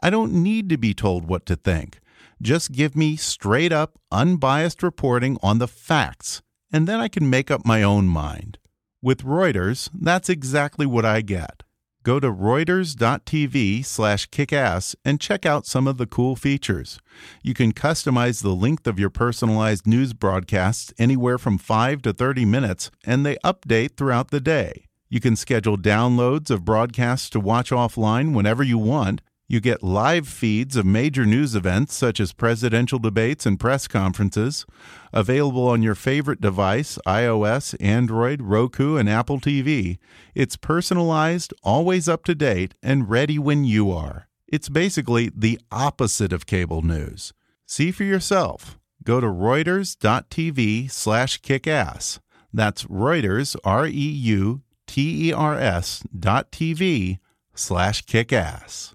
I 0.03 0.11
don't 0.11 0.33
need 0.33 0.69
to 0.69 0.77
be 0.77 0.95
told 0.95 1.29
what 1.29 1.47
to 1.47 1.57
think. 1.57 2.01
Just 2.41 2.73
give 2.73 2.95
me 2.95 3.17
straight 3.17 3.73
up, 3.73 3.99
unbiased 4.13 4.83
reporting 4.83 5.39
on 5.43 5.59
the 5.59 5.69
facts, 5.69 6.43
and 6.73 6.87
then 6.87 7.01
I 7.01 7.09
can 7.09 7.31
make 7.31 7.51
up 7.51 7.65
my 7.65 7.83
own 7.83 8.07
mind. 8.07 8.59
With 9.03 9.23
Reuters, 9.23 9.91
that's 9.93 10.29
exactly 10.29 10.87
what 10.87 11.05
I 11.05 11.21
get. 11.21 11.64
Go 12.05 12.21
to 12.21 12.31
reuters.tv 12.31 13.83
slash 13.83 14.29
kickass 14.29 14.95
and 15.07 15.19
check 15.19 15.47
out 15.47 15.65
some 15.67 15.89
of 15.89 15.97
the 15.97 16.07
cool 16.07 16.37
features. 16.37 16.99
You 17.43 17.55
can 17.55 17.73
customize 17.73 18.43
the 18.43 18.55
length 18.55 18.87
of 18.87 18.99
your 18.99 19.09
personalized 19.09 19.87
news 19.87 20.13
broadcasts 20.13 20.93
anywhere 20.99 21.39
from 21.39 21.57
5 21.57 22.03
to 22.03 22.13
30 22.13 22.45
minutes, 22.45 22.91
and 23.07 23.25
they 23.25 23.37
update 23.37 23.97
throughout 23.97 24.31
the 24.31 24.41
day. 24.41 24.85
You 25.09 25.19
can 25.19 25.35
schedule 25.35 25.79
downloads 25.79 26.51
of 26.51 26.63
broadcasts 26.63 27.31
to 27.31 27.41
watch 27.41 27.71
offline 27.71 28.35
whenever 28.35 28.63
you 28.63 28.77
want, 28.77 29.23
you 29.47 29.61
get 29.61 29.83
live 29.83 30.27
feeds 30.27 30.75
of 30.75 30.87
major 30.87 31.27
news 31.27 31.55
events 31.55 31.95
such 31.95 32.19
as 32.19 32.33
presidential 32.33 32.99
debates 32.99 33.45
and 33.45 33.61
press 33.61 33.87
conferences, 33.87 34.65
available 35.13 35.69
on 35.69 35.83
your 35.83 35.95
favorite 35.95 36.41
device 36.41 36.99
iOS, 37.07 37.75
Android, 37.79 38.41
Roku, 38.41 38.97
and 38.97 39.09
Apple 39.09 39.39
TV. 39.39 39.99
It's 40.35 40.57
personalized, 40.57 41.53
always 41.63 42.09
up 42.09 42.25
to 42.25 42.35
date, 42.35 42.75
and 42.83 43.11
ready 43.11 43.39
when 43.39 43.65
you 43.65 43.91
are. 43.91 44.29
It's 44.49 44.69
basically 44.69 45.31
the 45.35 45.61
opposite 45.71 46.33
of 46.33 46.47
cable 46.47 46.83
news. 46.83 47.33
See 47.67 47.91
for 47.91 48.05
yourself. 48.05 48.79
Go 49.03 49.21
to 49.21 49.27
reuters.tv 49.27 50.91
slash 50.91 51.41
kickass. 51.43 52.19
That's 52.53 52.85
Reuters, 52.85 53.57
R 53.65 53.87
E 53.87 53.91
U 53.91 54.63
T 54.87 55.29
E 55.29 55.33
R 55.33 55.59
S 55.59 56.03
dot 56.19 56.51
TV 56.51 57.19
slash 57.55 58.05
kickass. 58.05 58.94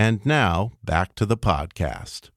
And 0.00 0.24
now, 0.24 0.70
back 0.84 1.16
to 1.16 1.26
the 1.26 1.36
podcast. 1.36 2.30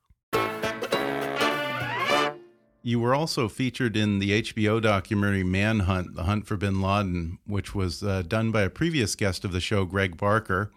You 2.82 3.00
were 3.00 3.14
also 3.14 3.48
featured 3.48 3.96
in 3.96 4.18
the 4.18 4.42
HBO 4.42 4.82
documentary 4.82 5.44
Manhunt 5.44 6.16
The 6.16 6.24
Hunt 6.24 6.48
for 6.48 6.58
Bin 6.58 6.82
Laden, 6.82 7.38
which 7.46 7.76
was 7.76 8.02
uh, 8.02 8.24
done 8.24 8.50
by 8.50 8.64
a 8.64 8.70
previous 8.72 9.16
guest 9.16 9.46
of 9.46 9.52
the 9.52 9.60
show, 9.60 9.86
Greg 9.86 10.18
Barker. 10.18 10.72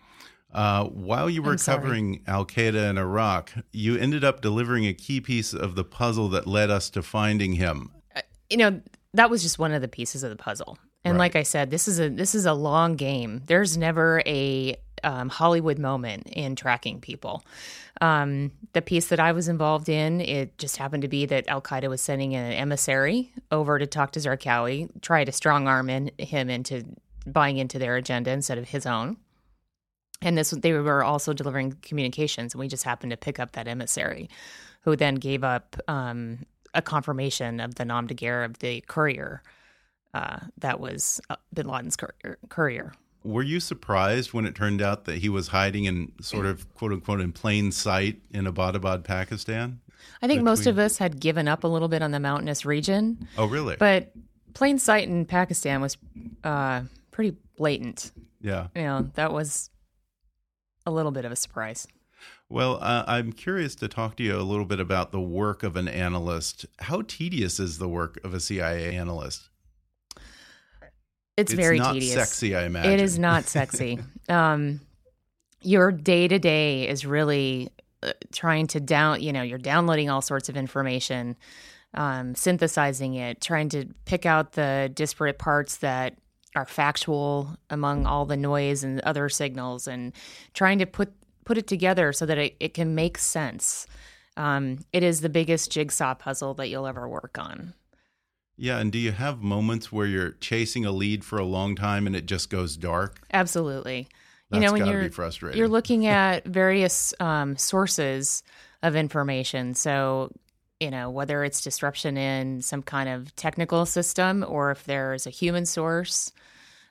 Uh, 0.52 0.84
while 0.84 1.30
you 1.30 1.42
were 1.42 1.56
covering 1.56 2.22
Al 2.26 2.44
Qaeda 2.44 2.90
in 2.90 2.98
Iraq, 2.98 3.52
you 3.72 3.96
ended 3.96 4.22
up 4.22 4.42
delivering 4.42 4.86
a 4.86 4.92
key 4.92 5.22
piece 5.22 5.54
of 5.54 5.76
the 5.76 5.84
puzzle 5.84 6.28
that 6.28 6.46
led 6.46 6.68
us 6.68 6.90
to 6.90 7.02
finding 7.02 7.54
him. 7.54 7.92
Uh, 8.14 8.20
you 8.50 8.58
know, 8.58 8.82
that 9.14 9.30
was 9.30 9.42
just 9.42 9.58
one 9.58 9.72
of 9.72 9.80
the 9.80 9.88
pieces 9.88 10.22
of 10.22 10.28
the 10.28 10.36
puzzle. 10.36 10.78
And 11.02 11.14
right. 11.14 11.20
like 11.20 11.36
I 11.36 11.44
said, 11.44 11.70
this 11.70 11.88
is 11.88 11.98
a 11.98 12.10
this 12.10 12.34
is 12.34 12.46
a 12.46 12.54
long 12.54 12.96
game. 12.96 13.42
There's 13.46 13.76
never 13.76 14.22
a 14.26 14.76
um, 15.04 15.28
Hollywood 15.28 15.78
moment 15.78 16.28
in 16.28 16.56
tracking 16.56 17.00
people. 17.00 17.44
Um, 18.00 18.50
the 18.72 18.82
piece 18.82 19.08
that 19.08 19.20
I 19.20 19.32
was 19.32 19.48
involved 19.48 19.88
in, 19.88 20.20
it 20.20 20.58
just 20.58 20.76
happened 20.76 21.02
to 21.02 21.08
be 21.08 21.26
that 21.26 21.46
Al 21.48 21.62
Qaeda 21.62 21.88
was 21.88 22.00
sending 22.00 22.34
an 22.34 22.52
emissary 22.52 23.30
over 23.52 23.78
to 23.78 23.86
talk 23.86 24.12
to 24.12 24.20
Zarqawi, 24.20 24.90
try 25.00 25.24
to 25.24 25.32
strong 25.32 25.68
arm 25.68 25.88
in, 25.88 26.10
him 26.18 26.50
into 26.50 26.84
buying 27.26 27.58
into 27.58 27.78
their 27.78 27.96
agenda 27.96 28.30
instead 28.30 28.58
of 28.58 28.68
his 28.68 28.86
own. 28.86 29.16
And 30.22 30.38
this, 30.38 30.50
they 30.50 30.72
were 30.72 31.04
also 31.04 31.32
delivering 31.32 31.76
communications, 31.82 32.54
and 32.54 32.60
we 32.60 32.68
just 32.68 32.84
happened 32.84 33.10
to 33.10 33.16
pick 33.16 33.38
up 33.38 33.52
that 33.52 33.68
emissary, 33.68 34.30
who 34.82 34.96
then 34.96 35.16
gave 35.16 35.44
up 35.44 35.76
um, 35.86 36.46
a 36.72 36.82
confirmation 36.82 37.60
of 37.60 37.74
the 37.76 37.84
nom 37.84 38.06
de 38.06 38.14
guerre 38.14 38.44
of 38.44 38.58
the 38.58 38.80
courier 38.82 39.42
uh, 40.14 40.38
that 40.58 40.80
was 40.80 41.20
uh, 41.30 41.36
Bin 41.52 41.66
Laden's 41.66 41.96
courier 42.48 42.94
were 43.24 43.42
you 43.42 43.58
surprised 43.58 44.32
when 44.32 44.44
it 44.44 44.54
turned 44.54 44.82
out 44.82 45.06
that 45.06 45.18
he 45.18 45.28
was 45.28 45.48
hiding 45.48 45.84
in 45.84 46.12
sort 46.20 46.46
of 46.46 46.72
quote 46.74 46.92
unquote 46.92 47.20
in 47.20 47.32
plain 47.32 47.72
sight 47.72 48.20
in 48.30 48.44
Abbottabad, 48.44 49.02
Pakistan? 49.02 49.80
I 50.22 50.26
think 50.26 50.38
Between... 50.38 50.44
most 50.44 50.66
of 50.66 50.78
us 50.78 50.98
had 50.98 51.18
given 51.18 51.48
up 51.48 51.64
a 51.64 51.66
little 51.66 51.88
bit 51.88 52.02
on 52.02 52.10
the 52.10 52.20
mountainous 52.20 52.64
region. 52.64 53.26
Oh, 53.38 53.46
really? 53.46 53.76
But 53.76 54.12
plain 54.52 54.78
sight 54.78 55.08
in 55.08 55.24
Pakistan 55.24 55.80
was 55.80 55.96
uh, 56.44 56.82
pretty 57.10 57.36
blatant. 57.56 58.12
Yeah. 58.40 58.68
You 58.76 58.82
know, 58.82 59.10
that 59.14 59.32
was 59.32 59.70
a 60.86 60.90
little 60.90 61.10
bit 61.10 61.24
of 61.24 61.32
a 61.32 61.36
surprise. 61.36 61.86
Well, 62.50 62.78
uh, 62.80 63.04
I'm 63.06 63.32
curious 63.32 63.74
to 63.76 63.88
talk 63.88 64.16
to 64.16 64.22
you 64.22 64.36
a 64.36 64.42
little 64.42 64.66
bit 64.66 64.80
about 64.80 65.12
the 65.12 65.20
work 65.20 65.62
of 65.62 65.76
an 65.76 65.88
analyst. 65.88 66.66
How 66.80 67.02
tedious 67.02 67.58
is 67.58 67.78
the 67.78 67.88
work 67.88 68.18
of 68.22 68.34
a 68.34 68.40
CIA 68.40 68.94
analyst? 68.94 69.48
It's, 71.36 71.52
It's 71.52 71.60
very 71.60 71.78
not 71.78 71.94
tedious. 71.94 72.14
sexy, 72.14 72.54
I 72.54 72.64
imagine. 72.64 72.92
It 72.92 73.00
is 73.00 73.18
not 73.18 73.44
sexy. 73.48 73.98
um, 74.28 74.80
your 75.60 75.90
day 75.90 76.28
to 76.28 76.38
day 76.38 76.86
is 76.88 77.06
really 77.06 77.70
uh, 78.02 78.12
trying 78.32 78.66
to 78.68 78.80
down. 78.80 79.22
You 79.22 79.32
know, 79.32 79.42
you're 79.42 79.58
downloading 79.58 80.10
all 80.10 80.20
sorts 80.22 80.48
of 80.48 80.56
information, 80.56 81.36
um, 81.94 82.34
synthesizing 82.34 83.14
it, 83.14 83.40
trying 83.40 83.68
to 83.70 83.86
pick 84.04 84.26
out 84.26 84.52
the 84.52 84.90
disparate 84.94 85.38
parts 85.38 85.78
that 85.78 86.16
are 86.54 86.66
factual 86.66 87.56
among 87.70 88.06
all 88.06 88.26
the 88.26 88.36
noise 88.36 88.84
and 88.84 89.00
other 89.00 89.28
signals, 89.28 89.88
and 89.88 90.12
trying 90.52 90.78
to 90.78 90.86
put 90.86 91.12
put 91.44 91.58
it 91.58 91.66
together 91.66 92.12
so 92.12 92.24
that 92.26 92.38
it, 92.38 92.56
it 92.60 92.74
can 92.74 92.94
make 92.94 93.18
sense. 93.18 93.86
Um, 94.36 94.78
it 94.92 95.02
is 95.02 95.20
the 95.20 95.28
biggest 95.28 95.70
jigsaw 95.70 96.14
puzzle 96.14 96.54
that 96.54 96.68
you'll 96.68 96.86
ever 96.86 97.08
work 97.08 97.36
on. 97.38 97.74
Yeah, 98.56 98.78
and 98.78 98.92
do 98.92 98.98
you 98.98 99.12
have 99.12 99.42
moments 99.42 99.90
where 99.90 100.06
you're 100.06 100.32
chasing 100.32 100.84
a 100.84 100.92
lead 100.92 101.24
for 101.24 101.38
a 101.38 101.44
long 101.44 101.74
time 101.74 102.06
and 102.06 102.14
it 102.14 102.26
just 102.26 102.50
goes 102.50 102.76
dark? 102.76 103.20
Absolutely. 103.32 104.08
That's 104.50 104.60
you 104.60 104.66
know, 104.66 104.72
when 104.72 104.86
you're 104.86 105.02
be 105.02 105.08
frustrating. 105.08 105.58
you're 105.58 105.68
looking 105.68 106.06
at 106.06 106.44
various 106.44 107.12
um, 107.18 107.56
sources 107.56 108.42
of 108.82 108.94
information. 108.94 109.74
So, 109.74 110.30
you 110.78 110.90
know, 110.90 111.10
whether 111.10 111.42
it's 111.42 111.62
disruption 111.62 112.16
in 112.16 112.62
some 112.62 112.82
kind 112.82 113.08
of 113.08 113.34
technical 113.34 113.86
system 113.86 114.44
or 114.46 114.70
if 114.70 114.84
there's 114.84 115.26
a 115.26 115.30
human 115.30 115.66
source, 115.66 116.30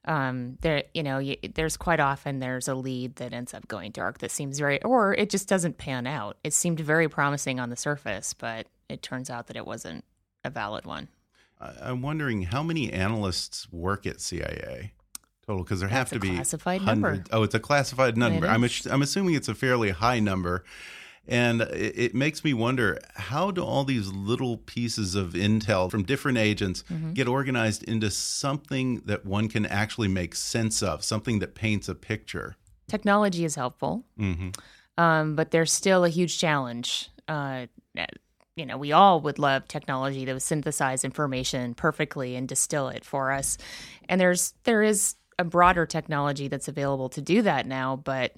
um, 0.06 0.58
there, 0.62 0.84
you 0.93 1.04
know, 1.04 1.17
y 1.17 1.38
there's 1.56 1.78
quite 1.78 2.02
often 2.02 2.39
there's 2.39 2.67
a 2.67 2.76
lead 2.76 3.15
that 3.17 3.32
ends 3.32 3.54
up 3.54 3.67
going 3.69 3.91
dark 3.91 4.17
that 4.17 4.32
seems 4.32 4.60
very, 4.60 4.82
or 4.84 5.13
it 5.13 5.30
just 5.30 5.47
doesn't 5.47 5.78
pan 5.78 6.08
out. 6.08 6.38
It 6.43 6.54
seemed 6.54 6.82
very 6.82 7.08
promising 7.08 7.60
on 7.60 7.69
the 7.69 7.78
surface, 7.78 8.34
but 8.34 8.67
it 8.89 9.02
turns 9.02 9.30
out 9.30 9.47
that 9.47 9.56
it 9.56 9.65
wasn't 9.65 10.04
a 10.43 10.49
valid 10.49 10.86
one. 10.86 11.08
I'm 11.82 12.02
wondering 12.02 12.43
how 12.43 12.63
many 12.63 12.91
analysts 12.91 13.71
work 13.71 14.06
at 14.06 14.19
CIA 14.21 14.93
total 15.45 15.63
because 15.63 15.80
there 15.82 15.89
have 15.89 16.10
to 16.10 16.15
a 16.15 16.19
be 16.19 16.30
classified 16.36 16.82
number. 16.86 17.23
Oh, 17.32 17.43
it's 17.43 17.56
a 17.56 17.60
classified 17.60 18.17
number. 18.17 18.47
I'm 18.47 18.63
I'm 18.89 19.02
assuming 19.02 19.36
it's 19.36 19.47
a 19.49 19.56
fairly 19.56 19.89
high 19.91 20.19
number, 20.19 20.63
and 21.28 21.62
it, 21.62 21.93
it 21.97 22.15
makes 22.15 22.43
me 22.43 22.54
wonder 22.54 22.99
how 23.15 23.52
do 23.52 23.62
all 23.63 23.84
these 23.84 24.08
little 24.10 24.58
pieces 24.58 25.15
of 25.15 25.34
intel 25.34 25.89
from 25.91 26.04
different 26.04 26.38
agents 26.38 26.84
Mm-hmm. 26.89 27.13
get 27.13 27.28
organized 27.28 27.84
into 27.84 28.10
something 28.10 29.02
that 29.06 29.26
one 29.26 29.49
can 29.49 29.65
actually 29.65 30.08
make 30.08 30.34
sense 30.36 30.82
of, 30.82 31.04
something 31.04 31.39
that 31.39 31.56
paints 31.56 31.89
a 31.89 31.95
picture. 31.95 32.56
Technology 32.88 33.43
is 33.45 33.56
helpful. 33.56 34.04
hmm 34.17 34.49
um, 34.97 35.36
but 35.36 35.49
there's 35.49 35.71
still 35.73 36.04
a 36.06 36.10
huge 36.10 36.38
challenge. 36.38 37.10
Uh, 37.28 37.65
you 38.56 38.66
know, 38.66 38.78
we 38.78 38.92
all 38.92 39.20
would 39.22 39.39
love 39.39 39.68
technology 39.68 40.26
that 40.26 40.34
would 40.34 40.42
synthesize 40.42 41.04
information 41.04 41.74
perfectly 41.74 42.36
and 42.36 42.48
distill 42.48 42.89
it 42.89 43.04
for 43.04 43.32
us. 43.32 43.58
And 44.08 44.20
there's 44.22 44.54
there 44.63 44.84
is 44.84 45.16
a 45.39 45.44
broader 45.44 45.86
technology 45.86 46.48
that's 46.48 46.68
available 46.68 47.10
to 47.10 47.22
do 47.22 47.42
that 47.42 47.66
now, 47.66 47.96
but 47.96 48.34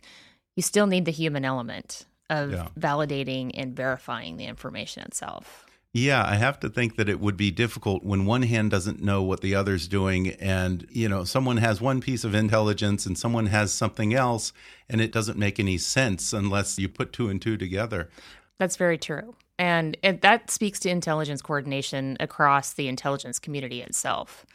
you 0.55 0.63
still 0.63 0.87
need 0.87 1.05
the 1.05 1.11
human 1.11 1.43
element 1.43 2.05
of 2.29 2.51
Yeah. 2.51 2.67
validating 2.79 3.51
and 3.53 3.75
verifying 3.75 4.37
the 4.37 4.45
information 4.45 5.03
itself. 5.03 5.65
Yeah, 5.91 6.25
I 6.25 6.35
have 6.35 6.59
to 6.61 6.69
think 6.69 6.95
that 6.97 7.07
it 7.07 7.19
would 7.21 7.37
be 7.37 7.51
difficult 7.51 8.03
when 8.03 8.25
one 8.25 8.43
hand 8.43 8.71
doesn't 8.71 9.01
know 9.01 9.21
what 9.23 9.39
the 9.41 9.55
other's 9.55 9.87
doing 9.87 10.29
and, 10.41 10.85
you 10.89 11.07
know, 11.07 11.23
someone 11.23 11.57
has 11.57 11.79
one 11.79 12.01
piece 12.01 12.25
of 12.25 12.35
intelligence 12.35 13.05
and 13.05 13.17
someone 13.17 13.45
has 13.47 13.73
something 13.73 14.13
else 14.13 14.51
and 14.89 14.99
it 14.99 15.11
doesn't 15.11 15.37
make 15.37 15.57
any 15.59 15.77
sense 15.77 16.33
unless 16.33 16.77
you 16.77 16.89
put 16.89 17.13
two 17.13 17.29
and 17.29 17.41
two 17.41 17.55
together. 17.55 18.09
That's 18.57 18.75
very 18.75 18.97
true. 18.97 19.35
And 19.57 19.97
it, 20.03 20.21
that 20.21 20.51
speaks 20.51 20.79
to 20.81 20.89
intelligence 20.89 21.41
coordination 21.41 22.17
across 22.19 22.73
the 22.73 22.89
intelligence 22.89 23.39
community 23.39 23.81
itself, 23.81 24.45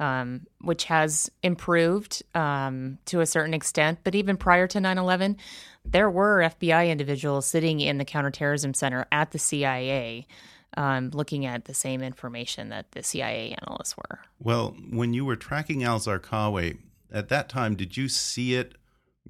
um, 0.00 0.46
which 0.62 0.84
has 0.84 1.30
improved 1.42 2.22
um, 2.34 2.98
to 3.06 3.20
a 3.20 3.26
certain 3.26 3.52
extent. 3.52 3.98
But 4.04 4.14
even 4.14 4.38
prior 4.38 4.66
to 4.68 4.80
9 4.80 4.96
11, 4.96 5.36
there 5.84 6.08
were 6.08 6.38
FBI 6.38 6.88
individuals 6.88 7.46
sitting 7.46 7.80
in 7.80 7.98
the 7.98 8.04
counterterrorism 8.06 8.72
center 8.72 9.06
at 9.12 9.32
the 9.32 9.38
CIA 9.38 10.26
um, 10.76 11.10
looking 11.10 11.46
at 11.46 11.64
the 11.64 11.74
same 11.74 12.02
information 12.02 12.68
that 12.68 12.92
the 12.92 13.02
CIA 13.02 13.56
analysts 13.62 13.96
were. 13.96 14.20
Well, 14.38 14.76
when 14.90 15.14
you 15.14 15.24
were 15.24 15.36
tracking 15.36 15.82
Al 15.82 15.98
Zarqawi, 15.98 16.78
at 17.10 17.28
that 17.30 17.48
time, 17.48 17.74
did 17.74 17.96
you 17.96 18.08
see 18.08 18.54
it 18.54 18.74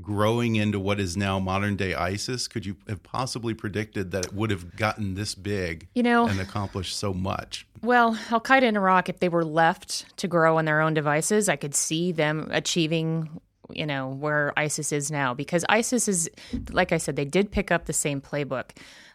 growing 0.01 0.57
into 0.57 0.79
what 0.79 1.01
is 1.01 1.17
now 1.17 1.39
modern 1.39 1.77
day 1.77 1.95
ISIS? 1.95 2.49
Could 2.49 2.65
you 2.65 2.77
have 2.89 3.03
possibly 3.03 3.55
predicted 3.55 4.11
that 4.13 4.27
it 4.27 4.33
would 4.33 4.51
have 4.51 4.77
gotten 4.77 5.15
this 5.15 5.35
big 5.35 5.89
You 5.95 6.03
know, 6.03 6.27
and 6.27 6.41
accomplished 6.41 6.97
so 6.97 7.13
much? 7.13 7.67
Well, 7.83 8.19
Al 8.31 8.41
Qaeda 8.41 8.63
in 8.63 8.77
Iraq, 8.77 9.09
if 9.09 9.21
they 9.21 9.29
were 9.29 9.45
left 9.45 10.17
to 10.19 10.29
grow 10.29 10.59
on 10.59 10.65
their 10.65 10.81
own 10.81 10.95
devices, 10.95 11.49
I 11.49 11.57
could 11.57 11.75
see 11.75 12.13
them 12.13 12.49
achieving, 12.51 13.41
you 13.71 13.87
know, 13.87 14.09
where 14.09 14.53
ISIS 14.57 14.93
is 14.93 15.11
now. 15.11 15.35
Because 15.35 15.65
ISIS 15.69 16.09
is, 16.09 16.31
like 16.71 16.93
I 16.93 16.99
said, 16.99 17.17
they 17.17 17.25
did 17.25 17.51
pick 17.51 17.71
up 17.71 17.87
the 17.87 17.93
same 17.93 18.21
playbook. 18.21 18.71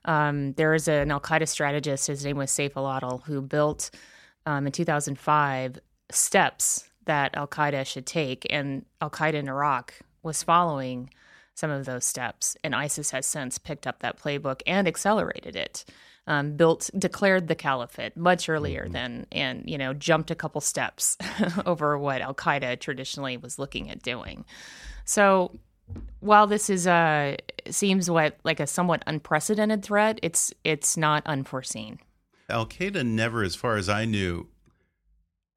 Um, 0.06 0.54
there 0.54 0.74
is 0.74 0.88
an 0.88 1.12
Al 1.12 1.22
Qaeda 1.22 1.48
strategist, 1.48 2.08
his 2.08 2.26
name 2.26 2.38
was 2.38 2.52
Saif 2.52 2.74
al 2.76 2.86
Adil, 2.86 3.24
who 3.24 3.42
built 3.42 3.90
um, 4.46 4.66
in 4.66 4.72
2005 4.72 5.80
steps 6.12 6.90
that 7.06 7.36
Al 7.36 7.48
Qaeda 7.48 7.86
should 7.86 8.06
take. 8.06 8.46
And 8.50 8.86
Al 9.02 9.10
Qaeda 9.10 9.36
in 9.36 9.48
Iraq 9.48 9.94
was 10.24 10.44
following 10.44 11.10
some 11.54 11.70
of 11.70 11.86
those 11.86 12.06
steps. 12.06 12.58
And 12.64 12.74
ISIS 12.74 13.12
has 13.12 13.26
since 13.26 13.58
picked 13.58 13.86
up 13.86 14.00
that 14.00 14.20
playbook 14.20 14.62
and 14.66 14.88
accelerated 14.88 15.56
it. 15.56 15.86
Um, 16.26 16.56
built, 16.56 16.90
declared 16.98 17.50
the 17.50 17.56
caliphate 17.56 18.16
much 18.16 18.48
earlier 18.48 18.88
than, 18.88 19.28
and 19.30 19.70
you 19.70 19.78
know, 19.78 19.94
jumped 19.94 20.32
a 20.32 20.36
couple 20.36 20.62
steps 20.62 21.18
over 21.66 21.98
what 21.98 22.22
Al 22.22 22.34
Qaeda 22.34 22.80
traditionally 22.80 23.36
was 23.36 23.60
looking 23.60 23.92
at 23.92 24.02
doing. 24.02 24.46
So, 25.04 25.60
while 26.22 26.48
this 26.48 26.70
is 26.70 26.88
uh 26.88 27.36
seems 27.70 28.10
what 28.10 28.38
like 28.46 28.62
a 28.62 28.68
somewhat 28.68 29.04
unprecedented 29.06 29.84
threat, 29.84 30.18
it's 30.24 30.54
it's 30.64 30.96
not 30.96 31.24
unforeseen. 31.26 32.00
Al 32.50 32.68
Qaeda 32.68 33.06
never, 33.06 33.44
as 33.44 33.56
far 33.56 33.76
as 33.76 33.90
I 33.90 34.06
knew, 34.06 34.48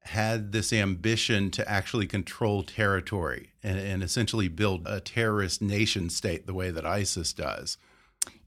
had 0.07 0.51
this 0.51 0.73
ambition 0.73 1.51
to 1.51 1.69
actually 1.69 2.07
control 2.07 2.63
territory 2.63 3.51
and, 3.63 3.77
and 3.79 4.03
essentially 4.03 4.47
build 4.47 4.85
a 4.87 4.99
terrorist 4.99 5.61
nation 5.61 6.09
state 6.09 6.47
the 6.47 6.53
way 6.53 6.71
that 6.71 6.85
ISIS 6.85 7.33
does. 7.33 7.77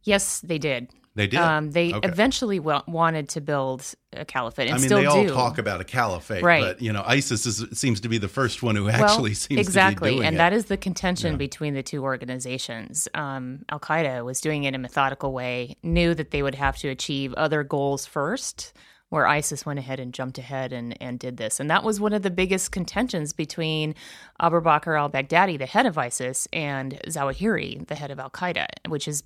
Yes, 0.03 0.41
they 0.41 0.59
did. 0.59 0.89
They 1.17 1.27
did. 1.27 1.41
Um, 1.41 1.73
they 1.73 1.93
Okay. 1.93 2.09
eventually 2.09 2.61
wa- 2.61 2.85
wanted 2.87 3.29
to 3.31 3.41
build 3.41 3.83
a 4.13 4.25
caliphate, 4.25 4.69
and 4.69 4.77
I 4.77 4.79
mean, 4.79 4.87
still 4.89 4.99
they 5.01 5.07
all 5.07 5.25
do. 5.25 5.31
talk 5.35 5.59
about 5.59 5.81
a 5.81 5.85
caliphate, 5.85 6.43
Right. 6.43 6.63
but 6.63 6.81
you 6.81 6.93
know, 6.93 7.03
ISIS 7.05 7.47
is, 7.47 7.67
seems 7.77 8.01
to 8.03 8.09
be 8.09 8.17
the 8.19 8.29
first 8.29 8.63
one 8.63 8.77
who 8.77 8.89
actually 8.89 9.35
seems 9.47 9.61
exactly, 9.61 10.11
to 10.11 10.13
be 10.13 10.17
doing 10.19 10.27
and 10.29 10.37
it. 10.37 10.39
that 10.39 10.53
is 10.53 10.67
the 10.67 10.77
contention 10.77 11.33
Yeah. 11.33 11.39
between 11.39 11.75
the 11.75 11.83
two 11.83 12.05
organizations. 12.05 13.09
Um, 13.13 13.65
Al 13.71 13.81
Qaeda 13.81 14.25
was 14.25 14.41
doing 14.41 14.65
it 14.65 14.69
in 14.69 14.75
a 14.77 14.79
methodical 14.79 15.33
way, 15.33 15.77
knew 15.83 16.15
that 16.15 16.31
they 16.31 16.43
would 16.45 16.55
have 16.55 16.79
to 16.79 16.89
achieve 16.89 17.35
other 17.35 17.65
goals 17.65 18.07
first. 18.07 18.73
Where 19.11 19.27
ISIS 19.27 19.67
went 19.67 19.79
ahead 19.79 20.01
and 20.01 20.15
jumped 20.15 20.39
ahead 20.39 20.73
and, 20.73 20.97
and 21.03 21.19
did 21.19 21.37
this. 21.37 21.61
And 21.61 21.69
that 21.69 21.83
was 21.83 22.01
one 22.01 22.13
of 22.13 22.23
the 22.23 22.31
biggest 22.31 22.71
contentions 22.71 23.33
between 23.33 23.95
Abu 24.41 24.61
Bakr 24.61 24.99
al 24.99 25.11
Baghdadi, 25.11 25.59
the 25.59 25.67
head 25.67 25.85
of 25.85 25.99
ISIS, 25.99 26.47
and 26.53 27.01
Zawahiri, 27.09 27.87
the 27.89 27.97
head 27.97 28.13
of 28.13 28.21
Al 28.21 28.31
Qaeda, 28.31 28.67
which 28.89 29.09
is 29.09 29.25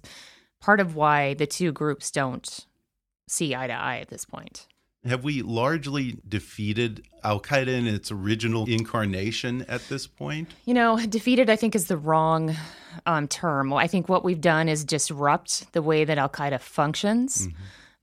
part 0.60 0.80
of 0.80 0.96
why 0.96 1.34
the 1.34 1.46
two 1.46 1.70
groups 1.70 2.10
don't 2.10 2.66
see 3.28 3.54
eye 3.54 3.66
to 3.66 3.74
eye 3.74 3.98
at 3.98 4.08
this 4.08 4.24
point. 4.24 4.66
Have 5.06 5.22
we 5.22 5.42
largely 5.42 6.16
defeated 6.26 7.06
Al 7.22 7.38
Qaeda 7.38 7.68
in 7.68 7.86
its 7.86 8.10
original 8.10 8.64
incarnation 8.64 9.66
at 9.68 9.86
this 9.90 10.06
point? 10.06 10.48
You 10.64 10.72
know, 10.72 10.98
defeated, 11.06 11.50
I 11.50 11.56
think, 11.56 11.74
is 11.74 11.88
the 11.88 11.98
wrong 11.98 12.56
um, 13.04 13.28
term. 13.28 13.70
I 13.74 13.86
think 13.86 14.08
what 14.08 14.24
we've 14.24 14.40
done 14.40 14.66
is 14.70 14.82
disrupt 14.82 15.70
the 15.74 15.82
way 15.82 16.06
that 16.06 16.16
Al 16.16 16.30
Qaeda 16.30 16.58
functions. 16.58 17.48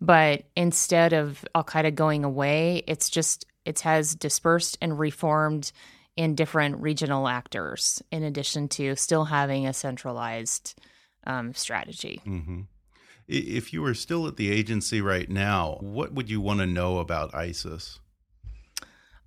But 0.01 0.43
instead 0.55 1.13
of 1.13 1.45
Al 1.53 1.63
Qaeda 1.63 1.93
going 1.93 2.25
away, 2.25 2.83
it's 2.87 3.09
just, 3.09 3.45
it 3.65 3.81
has 3.81 4.15
dispersed 4.15 4.77
and 4.81 4.97
reformed 4.97 5.71
in 6.17 6.35
different 6.35 6.81
regional 6.81 7.27
actors, 7.27 8.01
in 8.11 8.23
addition 8.23 8.67
to 8.69 8.95
still 8.95 9.25
having 9.25 9.67
a 9.67 9.73
centralized 9.73 10.73
um, 11.25 11.53
strategy. 11.53 12.19
hmm 12.23 12.61
If 13.27 13.71
you 13.71 13.83
were 13.83 13.93
still 13.93 14.27
at 14.27 14.37
the 14.37 14.51
agency 14.51 15.01
right 15.01 15.29
now, 15.29 15.77
what 15.79 16.13
would 16.13 16.29
you 16.29 16.41
want 16.41 16.59
to 16.59 16.65
know 16.65 16.97
about 16.97 17.33
ISIS? 17.35 17.99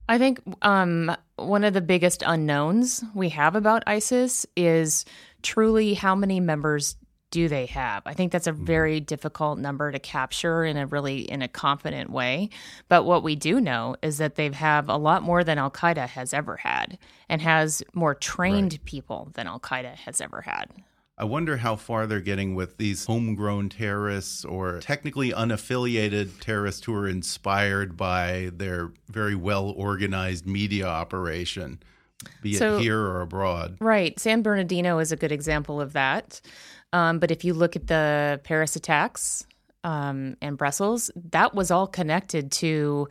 I 0.09 0.19
think 0.19 0.41
um, 0.61 1.17
one 1.37 1.65
of 1.65 1.73
the 1.73 1.81
biggest 1.81 2.23
unknowns 2.27 3.03
we 3.15 3.31
have 3.31 3.57
about 3.57 3.85
ISIS 3.87 4.45
is 4.57 5.07
truly 5.43 5.95
how 5.95 6.15
many 6.15 6.41
members 6.41 6.97
do 7.35 7.49
they 7.49 7.66
have. 7.66 8.05
I 8.07 8.14
think 8.14 8.31
that's 8.31 8.47
a 8.47 8.53
mm-hmm. 8.53 8.64
very 8.64 9.01
difficult 9.01 9.59
number 9.59 9.90
to 9.90 9.99
capture 9.99 10.64
in 10.64 10.77
a 10.77 10.87
really 10.87 11.23
in 11.23 11.42
a 11.42 11.49
confident 11.49 12.11
way. 12.11 12.49
But 12.88 13.03
what 13.03 13.25
we 13.25 13.35
do 13.35 13.61
know 13.61 13.97
is 14.03 14.18
that 14.18 14.37
they 14.37 14.49
have 14.53 14.88
a 14.88 14.97
lot 14.97 15.25
more 15.25 15.42
than 15.42 15.59
Al 15.59 15.73
Qaeda 15.73 16.07
has 16.11 16.33
ever 16.33 16.57
had, 16.57 16.97
and 17.29 17.42
has 17.42 17.83
more 17.92 18.14
trained 18.14 18.79
people 18.85 19.33
than 19.35 19.49
Al 19.49 19.59
Qaeda 19.59 19.97
has 19.97 20.20
ever 20.20 20.42
had. 20.42 20.70
I 21.18 21.25
wonder 21.25 21.57
how 21.57 21.75
far 21.75 22.07
they're 22.07 22.20
getting 22.20 22.55
with 22.55 22.77
these 22.77 23.05
homegrown 23.07 23.70
terrorists 23.70 24.44
or 24.44 24.79
technically 24.79 25.33
unaffiliated 25.33 26.38
terrorists 26.40 26.85
who 26.85 26.94
are 26.94 27.09
inspired 27.09 27.97
by 27.97 28.51
their 28.53 28.92
very 29.09 29.35
well 29.35 29.70
organized 29.77 30.47
media 30.47 30.87
operation, 30.87 31.81
be 32.42 32.55
So- 32.55 32.77
it 32.77 32.83
here 32.83 33.01
or 33.01 33.23
abroad. 33.23 33.77
Right. 33.81 34.18
San 34.20 34.42
Bernardino 34.42 35.01
is 35.01 35.11
a 35.11 35.16
good 35.16 35.33
example 35.33 35.81
of 35.81 35.94
that. 35.94 36.40
Um, 36.94 37.18
but 37.18 37.30
if 37.30 37.44
you 37.44 37.54
look 37.54 37.74
at 37.74 37.88
the 37.88 38.40
Paris 38.44 38.76
attacks 38.76 39.44
um, 39.83 40.37
and 40.40 40.57
Brussels, 40.57 41.11
that 41.30 41.54
was 41.54 41.70
all 41.70 41.88
connected 41.88 42.52
to 42.52 43.09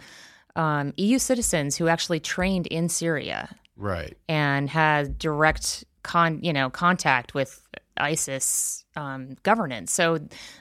um, 0.55 0.93
EU 0.97 1.19
citizens 1.19 1.75
who 1.75 1.87
actually 1.89 2.21
trained 2.21 2.65
in 2.67 2.87
Syria 2.87 3.53
Right. 3.75 4.17
and 4.29 4.69
had 4.69 5.17
direct 5.17 5.83
con, 6.03 6.39
you 6.41 6.53
know, 6.53 6.69
contact 6.69 7.33
with 7.33 7.61
ISIS 7.97 8.85
um, 8.95 9.35
governance. 9.43 9.91
So 9.91 10.19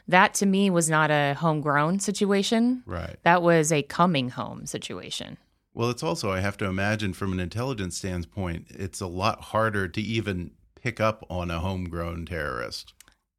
that 0.08 0.34
to 0.34 0.46
me 0.46 0.68
was 0.68 0.90
not 0.90 1.10
a 1.10 1.34
homegrown 1.34 2.00
situation. 2.00 2.82
Right. 2.86 3.16
That 3.22 3.42
was 3.42 3.70
a 3.70 3.82
coming 3.82 4.30
home 4.30 4.66
situation. 4.66 5.38
Well, 5.74 5.90
it's 5.90 6.02
also, 6.02 6.30
I 6.30 6.40
have 6.40 6.56
to 6.58 6.66
imagine 6.66 7.12
from 7.14 7.32
an 7.32 7.40
intelligence 7.40 7.96
standpoint, 7.96 8.66
it's 8.70 9.00
a 9.00 9.06
lot 9.06 9.40
harder 9.40 9.88
to 9.88 10.00
even 10.00 10.50
pick 10.82 11.00
up 11.00 11.24
on 11.30 11.50
a 11.50 11.60
homegrown 11.60 12.26
terrorist, 12.26 12.92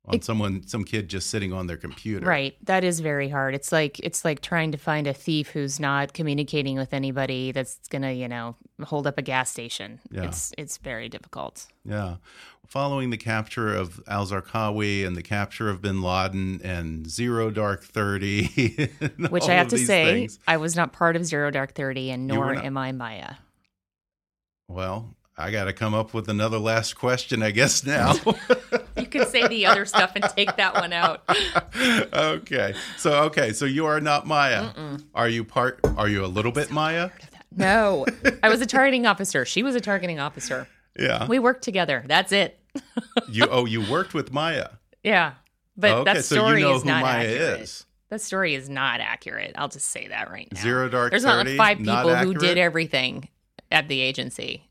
on 0.06 0.16
It- 0.16 0.24
someone, 0.26 0.68
some 0.68 0.84
kid 0.84 1.08
just 1.08 1.30
sitting 1.30 1.54
on 1.54 1.68
their 1.68 1.78
computer. 1.78 2.26
Right. 2.26 2.56
That 2.66 2.84
is 2.84 3.00
very 3.00 3.30
hard. 3.30 3.56
It's 3.56 3.72
like 3.72 4.00
it's 4.00 4.26
like 4.26 4.42
trying 4.42 4.72
to 4.74 4.78
find 4.78 5.08
a 5.08 5.14
thief 5.14 5.50
who's 5.52 5.80
not 5.80 6.14
communicating 6.14 6.78
with 6.78 6.94
anybody 6.94 7.52
that's 7.54 7.80
gonna, 7.88 8.12
you 8.12 8.28
know, 8.28 8.56
hold 8.84 9.08
up 9.08 9.18
a 9.18 9.22
gas 9.22 9.50
station. 9.50 10.02
Yeah. 10.12 10.24
It's 10.26 10.52
it's 10.58 10.78
very 10.78 11.08
difficult. 11.08 11.68
Yeah. 11.86 12.18
Following 12.68 13.12
the 13.12 13.18
capture 13.18 13.74
of 13.74 14.02
al 14.08 14.26
Zarqawi 14.26 15.06
and 15.06 15.16
the 15.16 15.22
capture 15.22 15.70
of 15.70 15.82
bin 15.82 16.02
Laden 16.02 16.60
and 16.64 17.10
Zero 17.10 17.50
Dark 17.50 17.84
30. 17.84 18.90
Which 19.30 19.48
I 19.48 19.54
have 19.54 19.68
to 19.70 19.78
say, 19.78 20.06
things. 20.06 20.40
I 20.48 20.58
was 20.58 20.76
not 20.76 20.92
part 20.92 21.16
of 21.16 21.24
Zero 21.26 21.50
Dark 21.52 21.76
Thirty 21.76 22.10
and 22.10 22.28
nor 22.28 22.54
am 22.56 22.78
I 22.78 22.92
Maya. 22.92 23.36
Well, 24.68 25.16
I 25.38 25.52
got 25.52 25.66
to 25.66 25.74
come 25.74 25.94
up 25.94 26.14
with 26.14 26.30
another 26.30 26.58
last 26.58 26.94
question, 26.96 27.42
I 27.44 27.52
guess, 27.52 27.86
now. 27.86 28.16
Can 29.14 29.28
say 29.28 29.48
the 29.48 29.66
other 29.68 29.86
stuff 29.86 30.12
and 30.16 30.24
take 30.36 30.56
that 30.58 30.74
one 30.74 30.92
out. 30.92 31.24
okay. 32.14 32.74
So, 32.98 33.24
okay. 33.26 33.54
So 33.54 33.66
you 33.66 33.86
are 33.86 34.02
not 34.02 34.26
Maya. 34.26 34.72
Are 35.14 35.30
you 35.30 35.44
part, 35.44 35.80
are 35.98 36.10
you 36.10 36.26
a 36.26 36.28
little 36.28 36.52
bit 36.52 36.72
Maya? 36.72 37.12
No. 37.56 38.06
I 38.42 38.50
was 38.50 38.60
a 38.62 38.66
targeting 38.66 39.06
officer. 39.06 39.46
She 39.46 39.62
was 39.64 39.76
a 39.76 39.82
targeting 39.82 40.20
officer. 40.20 40.68
Yeah. 40.98 41.28
We 41.28 41.40
worked 41.40 41.64
together. 41.64 42.04
That's 42.08 42.32
it. 42.32 42.60
you, 43.30 43.46
oh, 43.50 43.66
you 43.66 43.90
worked 43.90 44.14
with 44.14 44.34
Maya. 44.34 44.70
Yeah. 45.04 45.34
But 45.78 45.92
okay. 45.92 46.14
that 46.14 46.26
so 46.26 46.36
story 46.36 46.62
you 46.62 46.68
know 46.68 46.76
is 46.76 46.86
not 46.86 47.04
Maya 47.04 47.28
accurate. 47.28 47.62
is. 47.62 47.86
That 48.10 48.22
story 48.22 48.54
is 48.56 48.70
not 48.70 49.00
accurate. 49.00 49.54
I'll 49.58 49.70
just 49.70 49.90
say 49.90 50.08
that 50.08 50.30
right 50.32 50.48
now. 50.52 50.62
Zero 50.62 50.90
Dark 50.90 51.12
There's 51.12 51.24
30, 51.24 51.36
not 51.36 51.46
like 51.46 51.58
five 51.58 51.78
people 51.78 52.16
who 52.16 52.34
did 52.36 52.58
everything 52.58 53.28
at 53.72 53.88
the 53.88 54.00
agency. 54.02 54.70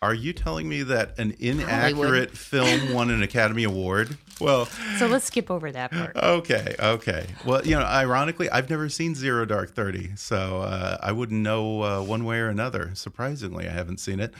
Are 0.00 0.14
you 0.14 0.32
telling 0.32 0.68
me 0.68 0.84
that 0.84 1.18
an 1.18 1.34
inaccurate 1.40 2.30
film 2.30 2.92
won 2.94 3.10
an 3.10 3.20
Academy 3.22 3.64
Award? 3.64 4.16
Well, 4.40 4.66
So 4.96 5.08
let's 5.08 5.24
skip 5.24 5.50
over 5.50 5.72
that 5.72 5.90
part. 5.90 6.16
okay, 6.16 6.76
okay. 6.78 7.26
Well, 7.44 7.66
you 7.66 7.74
know, 7.76 7.82
ironically, 7.84 8.48
I've 8.48 8.70
never 8.70 8.88
seen 8.88 9.16
Zero 9.16 9.44
Dark 9.44 9.74
Thirty, 9.74 10.12
so 10.14 10.58
uh, 10.58 10.98
I 11.02 11.10
wouldn't 11.10 11.40
know 11.42 11.82
uh, 11.82 12.02
one 12.02 12.24
way 12.24 12.38
or 12.38 12.48
another. 12.48 12.92
Surprisingly, 12.94 13.66
I 13.66 13.72
haven't 13.72 13.98
seen 13.98 14.20
it. 14.20 14.32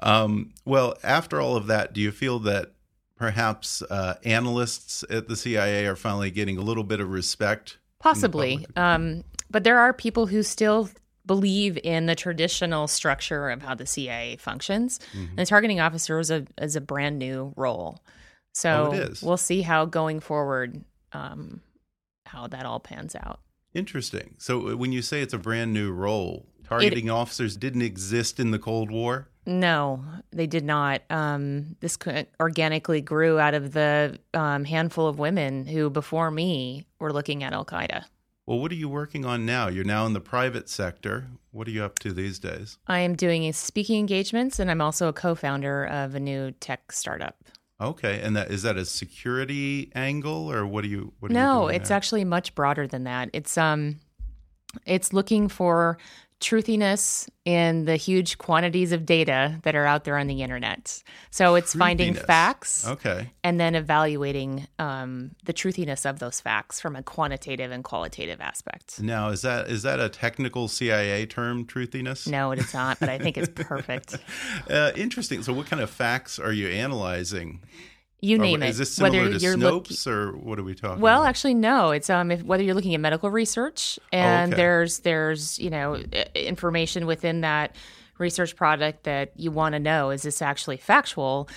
Um, 0.00 0.52
well, 0.66 0.94
after 1.02 1.40
all 1.40 1.56
of 1.56 1.66
that, 1.68 1.94
do 1.94 2.02
you 2.02 2.12
feel 2.12 2.38
that 2.40 2.72
perhaps 3.16 3.80
uh, 3.80 4.16
analysts 4.24 5.02
at 5.08 5.28
the 5.28 5.36
CIA 5.36 5.86
are 5.86 5.96
finally 5.96 6.30
getting 6.30 6.58
a 6.58 6.62
little 6.62 6.84
bit 6.84 7.00
of 7.00 7.08
respect? 7.10 7.78
Possibly. 8.00 8.66
Um, 8.76 9.24
but 9.50 9.64
there 9.64 9.78
are 9.78 9.94
people 9.94 10.26
who 10.26 10.42
still 10.42 10.90
believe 11.26 11.78
in 11.82 12.06
the 12.06 12.14
traditional 12.14 12.86
structure 12.88 13.50
of 13.50 13.62
how 13.62 13.74
the 13.74 13.86
CIA 13.86 14.36
functions. 14.36 15.00
Mm-hmm. 15.12 15.26
And 15.30 15.38
the 15.38 15.46
targeting 15.46 15.80
officer 15.80 16.18
is 16.18 16.30
a 16.30 16.46
is 16.60 16.76
a 16.76 16.80
brand 16.80 17.18
new 17.18 17.52
role. 17.56 18.02
So 18.54 18.90
Oh, 18.90 18.94
it 18.94 19.10
is. 19.10 19.22
we'll 19.22 19.36
see 19.36 19.62
how 19.62 19.84
going 19.84 20.20
forward 20.20 20.82
um, 21.12 21.60
how 22.26 22.46
that 22.48 22.64
all 22.66 22.80
pans 22.80 23.14
out. 23.14 23.40
Interesting. 23.74 24.34
So 24.38 24.70
uh, 24.70 24.76
when 24.76 24.92
you 24.92 25.02
say 25.02 25.20
it's 25.20 25.34
a 25.34 25.38
brand 25.38 25.72
new 25.74 25.92
role, 25.92 26.46
targeting 26.64 27.10
officers 27.10 27.56
didn't 27.56 27.82
exist 27.82 28.40
in 28.40 28.50
the 28.50 28.58
Cold 28.58 28.90
War. 28.90 29.28
No, 29.48 30.02
they 30.32 30.46
did 30.46 30.64
not. 30.64 31.02
Um, 31.08 31.76
this 31.80 31.96
organically 32.40 33.00
grew 33.00 33.38
out 33.38 33.54
of 33.54 33.72
the 33.72 34.18
um, 34.34 34.64
handful 34.64 35.06
of 35.06 35.18
women 35.20 35.66
who, 35.66 35.88
before 35.88 36.30
me, 36.32 36.86
were 36.98 37.12
looking 37.12 37.44
at 37.44 37.52
Al 37.52 37.64
Qaeda. 37.64 38.04
Well, 38.46 38.60
what 38.60 38.70
are 38.70 38.76
you 38.76 38.88
working 38.88 39.24
on 39.24 39.44
now? 39.44 39.66
You're 39.66 39.84
now 39.84 40.06
in 40.06 40.12
the 40.12 40.20
private 40.20 40.68
sector. 40.68 41.26
What 41.50 41.66
are 41.66 41.72
you 41.72 41.82
up 41.82 41.98
to 42.00 42.12
these 42.12 42.38
days? 42.38 42.78
I 42.86 43.00
am 43.00 43.16
doing 43.16 43.44
a 43.44 43.52
speaking 43.52 43.98
engagements, 43.98 44.60
and 44.60 44.70
I'm 44.70 44.80
also 44.80 45.08
a 45.08 45.12
co-founder 45.12 45.86
of 45.86 46.14
a 46.14 46.20
new 46.20 46.52
tech 46.52 46.92
startup. 46.92 47.36
Okay, 47.80 48.20
and 48.20 48.36
that 48.36 48.52
is 48.52 48.62
that 48.62 48.76
a 48.76 48.84
security 48.84 49.90
angle, 49.96 50.50
or 50.50 50.64
what 50.64 50.84
are 50.84 50.88
you? 50.88 51.12
What 51.18 51.32
are 51.32 51.34
you 51.34 51.40
No, 51.40 51.66
it's 51.66 51.90
actually 51.90 52.24
much 52.24 52.54
broader 52.54 52.86
than 52.86 53.02
that. 53.04 53.30
It's 53.32 53.58
um, 53.58 53.98
it's 54.86 55.12
looking 55.12 55.48
for 55.48 55.98
truthiness 56.40 57.28
in 57.44 57.86
the 57.86 57.96
huge 57.96 58.38
quantities 58.38 58.92
of 58.92 59.06
data 59.06 59.58
that 59.62 59.74
are 59.74 59.86
out 59.86 60.04
there 60.04 60.18
on 60.18 60.26
the 60.26 60.42
internet. 60.42 61.02
So 61.30 61.54
it's 61.54 61.74
finding 61.74 62.14
facts 62.14 62.86
Okay, 62.86 63.30
and 63.42 63.58
then 63.58 63.74
evaluating 63.74 64.66
um, 64.78 65.30
the 65.44 65.52
truthiness 65.52 66.08
of 66.08 66.18
those 66.18 66.40
facts 66.40 66.80
from 66.80 66.94
a 66.94 67.02
quantitative 67.02 67.70
and 67.70 67.82
qualitative 67.82 68.40
aspect. 68.40 69.00
now 69.00 69.28
is 69.28 69.42
that 69.42 69.68
is 69.68 69.82
that 69.82 69.98
a 70.00 70.08
technical 70.08 70.68
CIA 70.68 71.26
term, 71.26 71.64
truthiness? 71.64 72.28
No, 72.28 72.50
it 72.50 72.58
is 72.58 72.74
not, 72.74 73.00
but 73.00 73.08
I 73.08 73.18
think 73.18 73.38
it's 73.38 73.48
perfect. 73.48 74.16
Uh, 74.68 74.90
interesting. 74.96 75.42
So, 75.42 75.52
what 75.52 75.66
kind 75.66 75.80
of 75.80 75.88
facts 75.90 76.38
are 76.38 76.52
you 76.52 76.68
analyzing? 76.68 77.60
You 78.20 78.36
Or 78.36 78.40
name 78.40 78.62
it. 78.62 78.70
Is 78.70 78.78
this 78.78 78.94
similar 78.94 79.30
to 79.30 79.38
you're 79.38 79.56
Snopes, 79.56 80.06
look- 80.06 80.14
or 80.14 80.36
what 80.36 80.58
are 80.58 80.62
we 80.62 80.74
talking? 80.74 81.00
Well, 81.02 81.20
about? 81.20 81.28
actually, 81.28 81.54
no. 81.54 81.90
It's 81.90 82.08
um, 82.08 82.30
if, 82.30 82.42
whether 82.42 82.62
you're 82.62 82.74
looking 82.74 82.94
at 82.94 83.00
medical 83.00 83.30
research 83.30 83.98
and 84.10 84.52
okay. 84.52 84.62
there's 84.62 85.00
there's 85.00 85.58
you 85.58 85.70
know 85.70 85.96
information 86.34 87.06
within 87.06 87.42
that 87.42 87.76
research 88.18 88.56
product 88.56 89.04
that 89.04 89.32
you 89.36 89.50
want 89.50 89.74
to 89.74 89.78
know 89.78 90.10
is 90.10 90.22
this 90.22 90.40
actually 90.40 90.78
factual. 90.78 91.48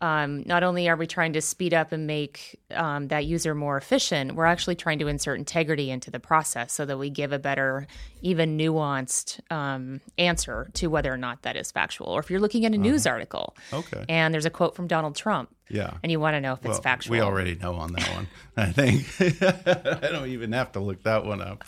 Um, 0.00 0.42
not 0.46 0.62
only 0.62 0.88
are 0.88 0.96
we 0.96 1.06
trying 1.06 1.32
to 1.32 1.40
speed 1.40 1.72
up 1.72 1.90
and 1.90 2.06
make 2.06 2.60
um, 2.74 3.08
that 3.08 3.24
user 3.24 3.54
more 3.54 3.76
efficient, 3.76 4.34
we're 4.34 4.46
actually 4.46 4.74
trying 4.74 4.98
to 4.98 5.08
insert 5.08 5.38
integrity 5.38 5.90
into 5.90 6.10
the 6.10 6.20
process 6.20 6.72
so 6.72 6.84
that 6.84 6.98
we 6.98 7.10
give 7.10 7.32
a 7.32 7.38
better, 7.38 7.86
even 8.22 8.58
nuanced 8.58 9.40
um, 9.52 10.00
answer 10.18 10.70
to 10.74 10.88
whether 10.88 11.12
or 11.12 11.16
not 11.16 11.42
that 11.42 11.56
is 11.56 11.70
factual. 11.70 12.08
Or 12.08 12.20
if 12.20 12.30
you're 12.30 12.40
looking 12.40 12.64
at 12.64 12.72
a 12.72 12.78
news 12.78 13.06
article 13.06 13.56
okay, 13.72 14.04
and 14.08 14.32
there's 14.32 14.46
a 14.46 14.50
quote 14.50 14.74
from 14.74 14.86
Donald 14.86 15.16
Trump 15.16 15.50
yeah. 15.68 15.94
and 16.02 16.12
you 16.12 16.20
want 16.20 16.34
to 16.34 16.40
know 16.40 16.54
if 16.54 16.64
it's 16.64 16.78
factual. 16.78 17.12
We 17.12 17.20
already 17.20 17.54
know 17.56 17.74
on 17.74 17.92
that 17.94 18.08
one. 18.14 18.28
I 18.56 18.70
think 18.70 19.06
I 19.42 20.10
don't 20.12 20.28
even 20.28 20.52
have 20.52 20.72
to 20.72 20.80
look 20.80 21.02
that 21.02 21.24
one 21.24 21.40
up. 21.42 21.64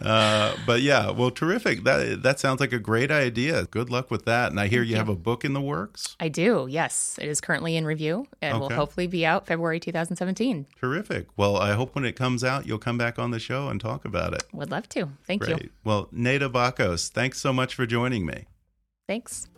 Uh, 0.00 0.56
but 0.66 0.82
yeah, 0.82 1.10
well, 1.10 1.30
terrific. 1.30 1.84
That 1.84 2.22
that 2.22 2.40
sounds 2.40 2.60
like 2.60 2.72
a 2.72 2.78
great 2.78 3.10
idea. 3.10 3.64
Good 3.66 3.90
luck 3.90 4.10
with 4.10 4.24
that. 4.24 4.50
And 4.50 4.58
I 4.58 4.66
hear 4.66 4.82
you, 4.82 4.96
have 4.96 5.08
a 5.08 5.14
book 5.14 5.44
in 5.44 5.52
the 5.52 5.60
works. 5.60 6.16
I 6.18 6.28
do, 6.28 6.66
yes. 6.68 7.18
It 7.20 7.28
is 7.28 7.40
currently 7.40 7.76
in 7.76 7.84
review 7.84 8.26
and 8.42 8.58
will 8.58 8.70
hopefully 8.70 9.06
be 9.06 9.24
out 9.24 9.46
February 9.46 9.78
2017. 9.78 10.27
Terrific. 10.80 11.26
Well, 11.36 11.56
I 11.56 11.72
hope 11.74 11.94
when 11.94 12.04
it 12.04 12.16
comes 12.16 12.42
out, 12.44 12.66
you'll 12.66 12.78
come 12.78 12.98
back 12.98 13.18
on 13.18 13.30
the 13.30 13.38
show 13.38 13.68
and 13.68 13.80
talk 13.80 14.04
about 14.04 14.34
it. 14.34 14.42
Would 14.52 14.70
love 14.70 14.88
to. 14.90 15.08
Thank 15.26 15.42
Great. 15.42 15.62
you. 15.62 15.70
Well, 15.84 16.08
Nada 16.12 16.48
Bakos, 16.48 17.08
thanks 17.08 17.38
so 17.38 17.52
much 17.52 17.74
for 17.74 17.86
joining 17.86 18.26
me. 18.26 18.44
Thanks. 19.06 19.48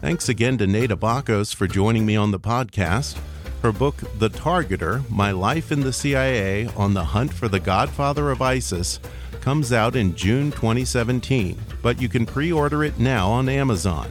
Thanks 0.00 0.28
again 0.28 0.58
to 0.58 0.66
Nada 0.66 0.96
Bakos 0.96 1.54
for 1.54 1.66
joining 1.66 2.04
me 2.04 2.14
on 2.14 2.30
the 2.30 2.38
podcast. 2.38 3.16
Her 3.62 3.72
book, 3.72 3.96
The 4.18 4.28
Targeter 4.28 5.08
My 5.08 5.30
Life 5.30 5.72
in 5.72 5.80
the 5.80 5.94
CIA 5.94 6.66
on 6.76 6.92
the 6.92 7.04
Hunt 7.04 7.32
for 7.32 7.48
the 7.48 7.58
Godfather 7.58 8.30
of 8.30 8.42
ISIS, 8.42 9.00
comes 9.40 9.72
out 9.72 9.96
in 9.96 10.14
June 10.14 10.50
2017, 10.50 11.58
but 11.80 12.00
you 12.00 12.10
can 12.10 12.26
pre 12.26 12.52
order 12.52 12.84
it 12.84 12.98
now 12.98 13.30
on 13.30 13.48
Amazon. 13.48 14.10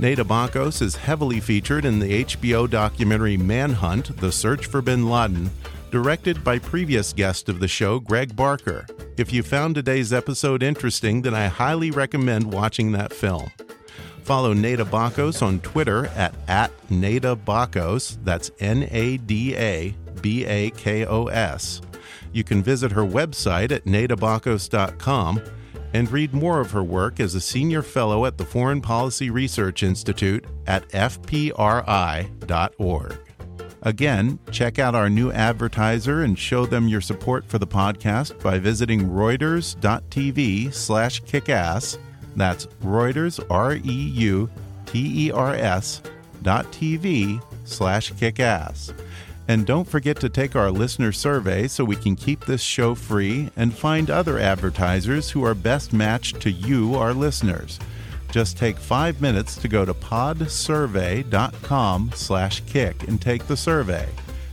Nada 0.00 0.22
Bakos 0.22 0.80
is 0.80 0.94
heavily 0.94 1.40
featured 1.40 1.84
in 1.84 1.98
the 1.98 2.24
HBO 2.24 2.70
documentary 2.70 3.36
Manhunt 3.36 4.16
The 4.18 4.30
Search 4.30 4.66
for 4.66 4.80
Bin 4.80 5.10
Laden, 5.10 5.50
directed 5.90 6.44
by 6.44 6.60
previous 6.60 7.12
guest 7.12 7.48
of 7.48 7.58
the 7.58 7.66
show, 7.66 7.98
Greg 7.98 8.36
Barker. 8.36 8.86
If 9.16 9.32
you 9.32 9.42
found 9.42 9.74
today's 9.74 10.12
episode 10.12 10.62
interesting, 10.62 11.22
then 11.22 11.34
I 11.34 11.48
highly 11.48 11.90
recommend 11.90 12.52
watching 12.52 12.92
that 12.92 13.12
film. 13.12 13.50
Follow 14.22 14.52
Nada 14.52 14.84
Bakos 14.84 15.42
on 15.42 15.58
Twitter 15.60 16.06
at, 16.14 16.32
at 16.46 16.70
Nada 16.88 17.34
Bakos. 17.34 18.18
That's 18.22 18.52
N 18.60 18.86
A 18.92 19.16
D 19.16 19.56
A 19.56 19.96
B 20.22 20.44
A 20.44 20.70
K 20.70 21.06
O 21.06 21.26
S. 21.26 21.80
You 22.32 22.44
can 22.44 22.62
visit 22.62 22.92
her 22.92 23.02
website 23.02 23.72
at 23.72 23.84
nadabakos.com. 23.84 25.42
and 25.92 26.10
read 26.10 26.32
more 26.34 26.60
of 26.60 26.70
her 26.72 26.82
work 26.82 27.20
as 27.20 27.34
a 27.34 27.40
senior 27.40 27.82
fellow 27.82 28.26
at 28.26 28.38
the 28.38 28.44
Foreign 28.44 28.80
Policy 28.80 29.30
Research 29.30 29.82
Institute 29.82 30.44
at 30.66 30.88
fpri.org. 30.90 31.48
Again, 33.82 34.38
check 34.50 34.78
out 34.78 34.94
our 34.94 35.08
new 35.08 35.30
advertiser 35.30 36.22
and 36.22 36.38
show 36.38 36.66
them 36.66 36.88
your 36.88 37.00
support 37.00 37.46
for 37.46 37.58
the 37.58 37.66
podcast 37.66 38.42
by 38.42 38.58
visiting 38.58 39.08
reuters.tv 39.08 40.74
slash 40.74 41.22
kickass. 41.22 41.96
That's 42.34 42.66
Reuters, 42.82 43.38
R-E-U-T-E-R-S 43.50 44.52
dot 46.42 46.66
TV 46.72 47.42
slash 47.64 48.12
kickass. 48.12 48.92
And 49.48 49.66
don't 49.66 49.88
forget 49.88 50.20
to 50.20 50.28
take 50.28 50.54
our 50.54 50.70
listener 50.70 51.10
survey 51.10 51.66
so 51.68 51.82
we 51.82 51.96
can 51.96 52.16
keep 52.16 52.44
this 52.44 52.60
show 52.60 52.94
free 52.94 53.48
and 53.56 53.74
find 53.74 54.10
other 54.10 54.38
advertisers 54.38 55.30
who 55.30 55.42
are 55.42 55.54
best 55.54 55.94
matched 55.94 56.42
to 56.42 56.50
you, 56.50 56.96
our 56.96 57.14
listeners. 57.14 57.80
Just 58.30 58.58
take 58.58 58.76
five 58.76 59.22
minutes 59.22 59.56
to 59.56 59.66
go 59.66 59.86
to 59.86 59.94
podsurvey.com 59.94 62.10
slash 62.14 62.60
kick 62.66 63.08
and 63.08 63.22
take 63.22 63.46
the 63.46 63.56
survey. 63.56 64.06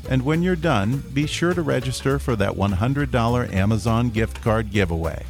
And 0.09 0.23
when 0.23 0.41
you're 0.41 0.55
done, 0.55 1.03
be 1.13 1.27
sure 1.27 1.53
to 1.53 1.61
register 1.61 2.17
for 2.17 2.37
that 2.37 2.53
$100 2.53 3.53
Amazon 3.53 4.09
gift 4.09 4.41
card 4.41 4.71
giveaway. 4.71 5.25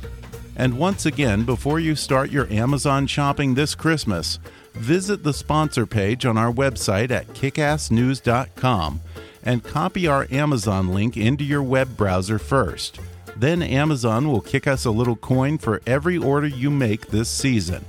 And 0.55 0.77
once 0.77 1.07
again, 1.07 1.43
before 1.43 1.79
you 1.79 1.95
start 1.95 2.29
your 2.29 2.47
Amazon 2.53 3.07
shopping 3.07 3.55
this 3.55 3.73
Christmas, 3.73 4.37
visit 4.73 5.23
the 5.23 5.33
sponsor 5.33 5.87
page 5.87 6.23
on 6.23 6.37
our 6.37 6.51
website 6.51 7.09
at 7.09 7.27
kickassnews.com 7.29 9.01
and 9.45 9.63
copy 9.63 10.07
our 10.07 10.27
Amazon 10.31 10.89
link 10.89 11.15
into 11.15 11.43
your 11.43 11.63
web 11.63 11.95
browser 11.95 12.39
first. 12.39 12.99
Then 13.37 13.61
Amazon 13.61 14.29
will 14.29 14.41
kick 14.41 14.65
us 14.67 14.85
a 14.85 14.91
little 14.91 15.15
coin 15.15 15.57
for 15.57 15.81
every 15.85 16.17
order 16.17 16.47
you 16.47 16.69
make 16.69 17.07
this 17.07 17.29
season. 17.29 17.85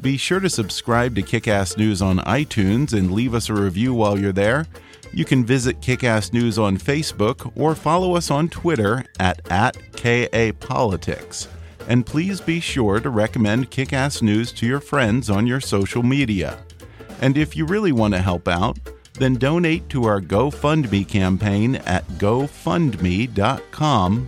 Be 0.00 0.16
sure 0.16 0.40
to 0.40 0.50
subscribe 0.50 1.14
to 1.14 1.22
Kickass 1.22 1.76
News 1.76 2.02
on 2.02 2.18
iTunes 2.18 2.92
and 2.92 3.12
leave 3.12 3.34
us 3.34 3.48
a 3.48 3.54
review 3.54 3.94
while 3.94 4.18
you're 4.18 4.32
there. 4.32 4.66
You 5.12 5.24
can 5.24 5.44
visit 5.44 5.80
Kickass 5.80 6.32
News 6.32 6.58
on 6.58 6.76
Facebook 6.76 7.52
or 7.54 7.76
follow 7.76 8.16
us 8.16 8.30
on 8.30 8.48
Twitter 8.48 9.04
at, 9.20 9.40
at 9.50 9.76
KAPolitics. 9.92 11.46
And 11.86 12.04
please 12.04 12.40
be 12.40 12.58
sure 12.58 12.98
to 12.98 13.10
recommend 13.10 13.70
Kickass 13.70 14.22
News 14.22 14.50
to 14.52 14.66
your 14.66 14.80
friends 14.80 15.30
on 15.30 15.46
your 15.46 15.60
social 15.60 16.02
media. 16.02 16.58
And 17.20 17.38
if 17.38 17.56
you 17.56 17.64
really 17.66 17.92
want 17.92 18.14
to 18.14 18.20
help 18.22 18.48
out, 18.48 18.78
then 19.14 19.34
donate 19.34 19.88
to 19.90 20.04
our 20.04 20.20
GoFundMe 20.20 21.06
campaign 21.06 21.76
at 21.76 22.06
gofundme.com 22.18 23.28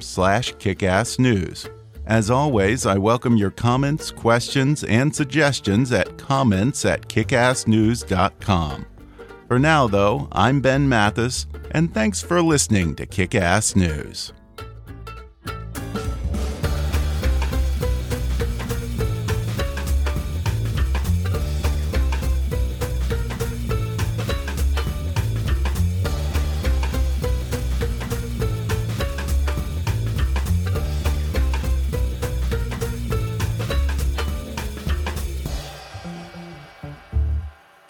slash 0.00 0.54
kickassnews. 0.54 1.70
As 2.06 2.30
always, 2.30 2.84
I 2.84 2.98
welcome 2.98 3.36
your 3.36 3.50
comments, 3.50 4.10
questions, 4.10 4.84
and 4.84 5.14
suggestions 5.14 5.90
at 5.90 6.18
comments 6.18 6.84
at 6.84 7.08
kickassnews.com. 7.08 8.86
For 9.48 9.58
now, 9.58 9.86
though, 9.86 10.28
I'm 10.32 10.60
Ben 10.60 10.88
Mathis, 10.88 11.46
and 11.70 11.92
thanks 11.92 12.20
for 12.22 12.42
listening 12.42 12.94
to 12.96 13.06
Kickass 13.06 13.76
News. 13.76 14.32